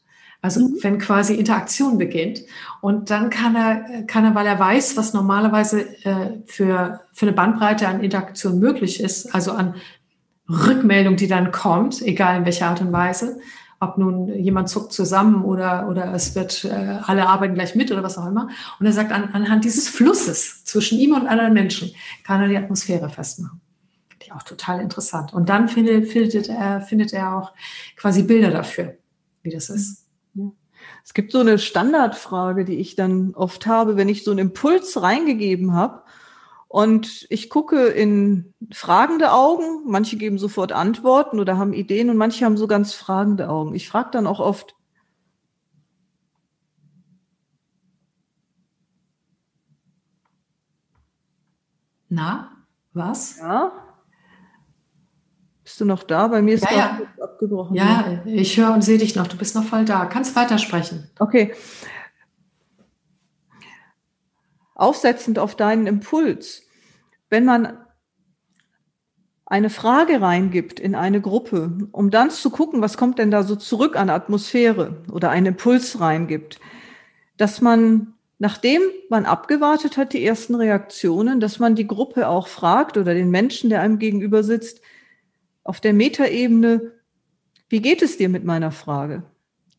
[0.44, 0.76] Also mhm.
[0.82, 2.42] wenn quasi Interaktion beginnt.
[2.82, 7.32] Und dann kann er, kann er, weil er weiß, was normalerweise äh, für, für eine
[7.32, 9.76] Bandbreite an Interaktion möglich ist, also an
[10.46, 13.40] Rückmeldung, die dann kommt, egal in welcher Art und Weise,
[13.80, 18.02] ob nun jemand zuckt zusammen oder, oder es wird, äh, alle arbeiten gleich mit oder
[18.02, 18.50] was auch immer.
[18.78, 21.90] Und er sagt, an, anhand dieses Flusses zwischen ihm und anderen Menschen
[22.22, 23.62] kann er die Atmosphäre festmachen.
[24.22, 25.32] Die auch total interessant.
[25.32, 27.52] Und dann findet, findet, er, findet er auch
[27.96, 28.98] quasi Bilder dafür,
[29.42, 30.03] wie das ist.
[31.04, 35.00] Es gibt so eine Standardfrage, die ich dann oft habe, wenn ich so einen Impuls
[35.00, 36.02] reingegeben habe
[36.68, 42.44] und ich gucke in fragende Augen, manche geben sofort Antworten oder haben Ideen und manche
[42.46, 43.74] haben so ganz fragende Augen.
[43.74, 44.74] Ich frage dann auch oft,
[52.08, 52.50] Na,
[52.92, 53.38] was?
[53.38, 53.72] Ja.
[55.74, 56.28] Bist du noch da?
[56.28, 57.00] Bei mir ist ja, ja.
[57.20, 57.74] abgebrochen.
[57.74, 59.26] Ja, ich höre und sehe dich noch.
[59.26, 60.06] Du bist noch voll da.
[60.06, 61.10] Kannst weitersprechen.
[61.18, 61.52] Okay.
[64.76, 66.64] Aufsetzend auf deinen Impuls
[67.34, 67.78] wenn man
[69.44, 73.56] eine Frage reingibt in eine Gruppe, um dann zu gucken, was kommt denn da so
[73.56, 76.60] zurück an Atmosphäre oder einen Impuls reingibt,
[77.36, 82.96] dass man, nachdem man abgewartet hat, die ersten Reaktionen, dass man die Gruppe auch fragt
[82.96, 84.80] oder den Menschen, der einem gegenüber sitzt,
[85.64, 86.92] auf der Metaebene,
[87.68, 89.24] wie geht es dir mit meiner Frage?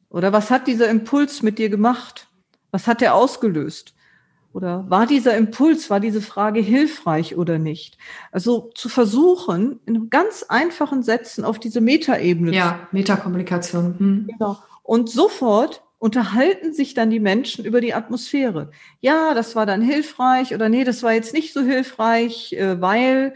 [0.09, 2.27] Oder was hat dieser Impuls mit dir gemacht?
[2.71, 3.93] Was hat er ausgelöst?
[4.55, 7.97] Oder war dieser Impuls, war diese Frage hilfreich oder nicht?
[8.31, 12.55] Also zu versuchen, in ganz einfachen Sätzen auf diese Metaebene.
[12.55, 13.95] Ja, Metakommunikation.
[13.99, 14.27] Hm.
[14.27, 14.57] Genau.
[14.81, 18.71] Und sofort unterhalten sich dann die Menschen über die Atmosphäre.
[19.01, 23.33] Ja, das war dann hilfreich oder nee, das war jetzt nicht so hilfreich, äh, weil.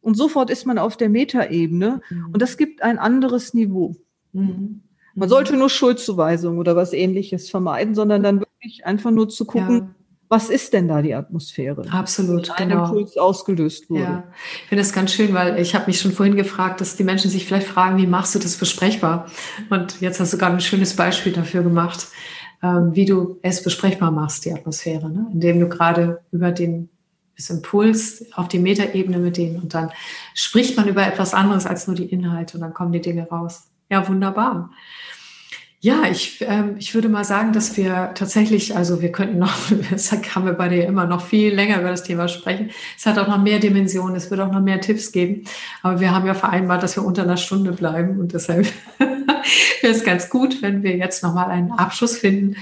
[0.00, 2.26] Und sofort ist man auf der Metaebene mhm.
[2.32, 3.96] und das gibt ein anderes Niveau.
[4.32, 4.82] Mhm.
[5.14, 9.76] Man sollte nur Schuldzuweisungen oder was ähnliches vermeiden, sondern dann wirklich einfach nur zu gucken,
[9.76, 9.94] ja
[10.30, 11.82] was ist denn da die Atmosphäre?
[11.90, 12.84] Absolut, ein genau.
[12.84, 14.02] Impuls ausgelöst wurde.
[14.02, 14.24] Ja,
[14.62, 17.32] ich finde das ganz schön, weil ich habe mich schon vorhin gefragt, dass die Menschen
[17.32, 19.26] sich vielleicht fragen, wie machst du das besprechbar?
[19.70, 22.06] Und jetzt hast du gerade ein schönes Beispiel dafür gemacht,
[22.62, 25.26] ähm, wie du es besprechbar machst, die Atmosphäre, ne?
[25.32, 26.90] indem du gerade über den
[27.40, 29.90] das Impuls auf die Metaebene mit denen und dann
[30.34, 33.64] spricht man über etwas anderes als nur die Inhalte und dann kommen die Dinge raus.
[33.90, 34.70] Ja, wunderbar.
[35.82, 39.54] Ja, ich, ähm, ich würde mal sagen, dass wir tatsächlich, also wir könnten noch,
[39.90, 42.70] das kann wir bei dir immer noch viel länger über das Thema sprechen.
[42.98, 45.44] Es hat auch noch mehr Dimensionen, es wird auch noch mehr Tipps geben.
[45.82, 48.66] Aber wir haben ja vereinbart, dass wir unter einer Stunde bleiben und deshalb
[48.98, 52.56] wäre es ganz gut, wenn wir jetzt nochmal einen Abschluss finden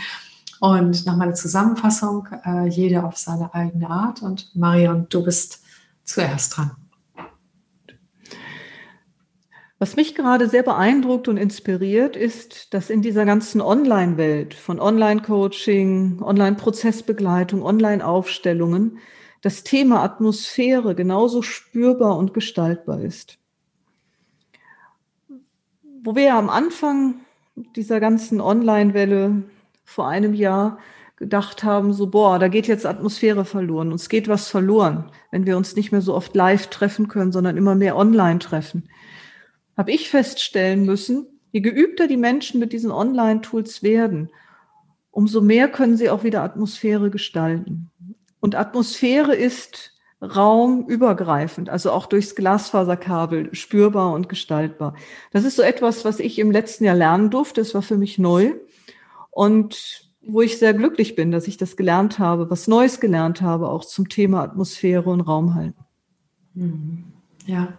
[0.61, 4.23] und nochmal eine Zusammenfassung, äh, jeder auf seine eigene Art.
[4.23, 5.63] Und Marion, du bist
[6.05, 6.73] zuerst dran.
[9.81, 16.21] Was mich gerade sehr beeindruckt und inspiriert, ist, dass in dieser ganzen Online-Welt von Online-Coaching,
[16.21, 18.99] Online-Prozessbegleitung, Online-Aufstellungen
[19.41, 23.39] das Thema Atmosphäre genauso spürbar und gestaltbar ist.
[26.03, 27.21] Wo wir ja am Anfang
[27.77, 29.45] dieser ganzen Online-Welle
[29.89, 30.79] vor einem Jahr
[31.17, 35.57] gedacht haben, so, boah, da geht jetzt Atmosphäre verloren, uns geht was verloren, wenn wir
[35.57, 38.89] uns nicht mehr so oft live treffen können, sondern immer mehr online treffen
[39.79, 44.29] habe ich feststellen müssen, je geübter die Menschen mit diesen Online-Tools werden,
[45.13, 47.91] umso mehr können sie auch wieder Atmosphäre gestalten.
[48.41, 54.97] Und Atmosphäre ist raumübergreifend, also auch durchs Glasfaserkabel spürbar und gestaltbar.
[55.31, 57.61] Das ist so etwas, was ich im letzten Jahr lernen durfte.
[57.61, 58.55] Das war für mich neu
[59.39, 63.69] und wo ich sehr glücklich bin, dass ich das gelernt habe, was Neues gelernt habe,
[63.69, 65.85] auch zum Thema Atmosphäre und Raumhalten.
[66.55, 67.05] Mhm.
[67.47, 67.79] Ja,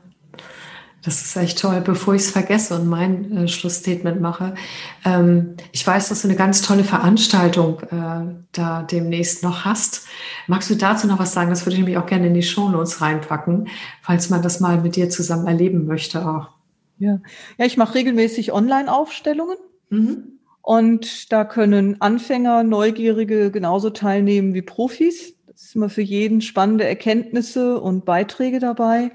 [1.03, 1.81] das ist echt toll.
[1.81, 4.55] Bevor ich es vergesse und mein äh, Schlussstatement mache,
[5.03, 10.07] ähm, ich weiß, dass du eine ganz tolle Veranstaltung äh, da demnächst noch hast.
[10.47, 11.49] Magst du dazu noch was sagen?
[11.49, 13.67] Das würde ich nämlich auch gerne in die Shownotes reinpacken,
[14.01, 16.51] falls man das mal mit dir zusammen erleben möchte auch.
[16.99, 17.19] Ja,
[17.57, 19.57] ja ich mache regelmäßig Online-Aufstellungen.
[19.89, 20.38] Mhm.
[20.61, 25.35] Und da können Anfänger, Neugierige genauso teilnehmen wie Profis.
[25.47, 29.11] Das ist immer für jeden spannende Erkenntnisse und Beiträge dabei.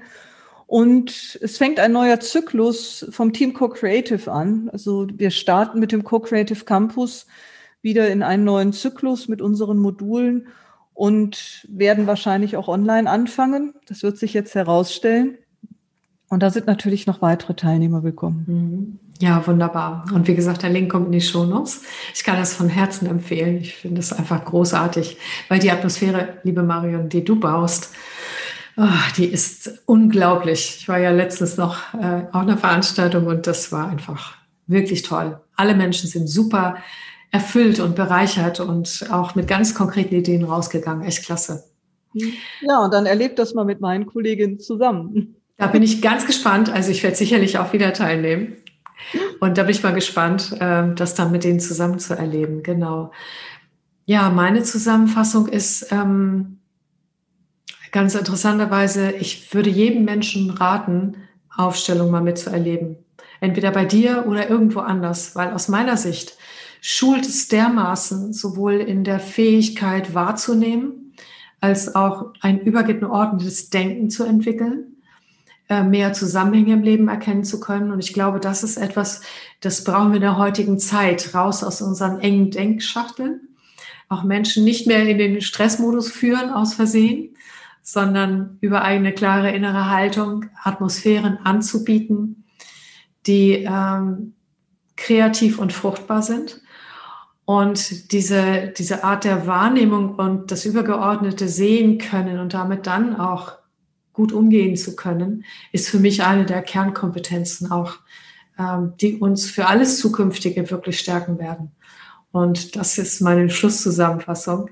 [0.67, 4.69] Und es fängt ein neuer Zyklus vom Team Co-Creative an.
[4.71, 7.27] Also wir starten mit dem Co-Creative Campus
[7.81, 10.47] wieder in einen neuen Zyklus mit unseren Modulen
[10.95, 13.75] und werden wahrscheinlich auch online anfangen.
[13.87, 15.37] Das wird sich jetzt herausstellen.
[16.29, 18.45] Und da sind natürlich noch weitere Teilnehmer willkommen.
[18.47, 19.04] Mhm.
[19.19, 20.05] Ja, wunderbar.
[20.13, 21.83] Und wie gesagt, der Link kommt in die Shownotes.
[22.13, 23.57] Ich kann das von Herzen empfehlen.
[23.57, 27.93] Ich finde es einfach großartig, weil die Atmosphäre, liebe Marion, die du baust,
[28.75, 28.83] oh,
[29.15, 30.77] die ist unglaublich.
[30.79, 34.35] Ich war ja letztens noch äh, auf einer Veranstaltung und das war einfach
[34.67, 35.39] wirklich toll.
[35.55, 36.77] Alle Menschen sind super
[37.31, 41.05] erfüllt und bereichert und auch mit ganz konkreten Ideen rausgegangen.
[41.05, 41.63] Echt klasse.
[42.13, 45.35] Ja, und dann erlebt das mal mit meinen Kolleginnen zusammen.
[45.57, 46.69] Da bin ich ganz gespannt.
[46.69, 48.57] Also ich werde sicherlich auch wieder teilnehmen.
[49.39, 52.63] Und da bin ich mal gespannt, ähm, das dann mit denen zusammen zu erleben.
[52.63, 53.11] Genau.
[54.05, 56.59] Ja, meine Zusammenfassung ist ähm,
[57.91, 61.15] ganz interessanterweise, ich würde jedem Menschen raten,
[61.55, 62.97] Aufstellung mal mitzuerleben.
[63.39, 66.37] Entweder bei dir oder irgendwo anders, weil aus meiner Sicht
[66.81, 71.13] schult es dermaßen sowohl in der Fähigkeit wahrzunehmen,
[71.61, 74.94] als auch ein übergeordnetes Denken zu entwickeln
[75.69, 77.91] mehr Zusammenhänge im Leben erkennen zu können.
[77.91, 79.21] Und ich glaube, das ist etwas,
[79.61, 83.49] das brauchen wir in der heutigen Zeit, raus aus unseren engen Denkschachteln.
[84.07, 87.35] Auch Menschen nicht mehr in den Stressmodus führen aus Versehen,
[87.81, 92.45] sondern über eine klare innere Haltung Atmosphären anzubieten,
[93.25, 94.33] die ähm,
[94.95, 96.61] kreativ und fruchtbar sind.
[97.45, 103.53] Und diese, diese Art der Wahrnehmung und das übergeordnete Sehen können und damit dann auch
[104.15, 107.97] gut umgehen zu können, ist für mich eine der Kernkompetenzen auch,
[108.57, 111.71] ähm, die uns für alles Zukünftige wirklich stärken werden.
[112.31, 114.69] Und das ist meine Schlusszusammenfassung.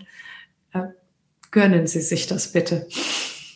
[0.73, 0.87] Äh,
[1.51, 2.87] gönnen Sie sich das bitte.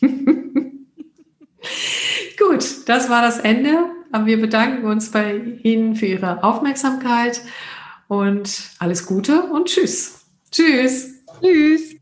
[2.38, 3.90] Gut, das war das Ende.
[4.10, 7.42] Aber wir bedanken uns bei Ihnen für Ihre Aufmerksamkeit
[8.08, 10.20] und alles Gute und Tschüss.
[10.50, 11.10] Tschüss.
[11.42, 11.97] Tschüss.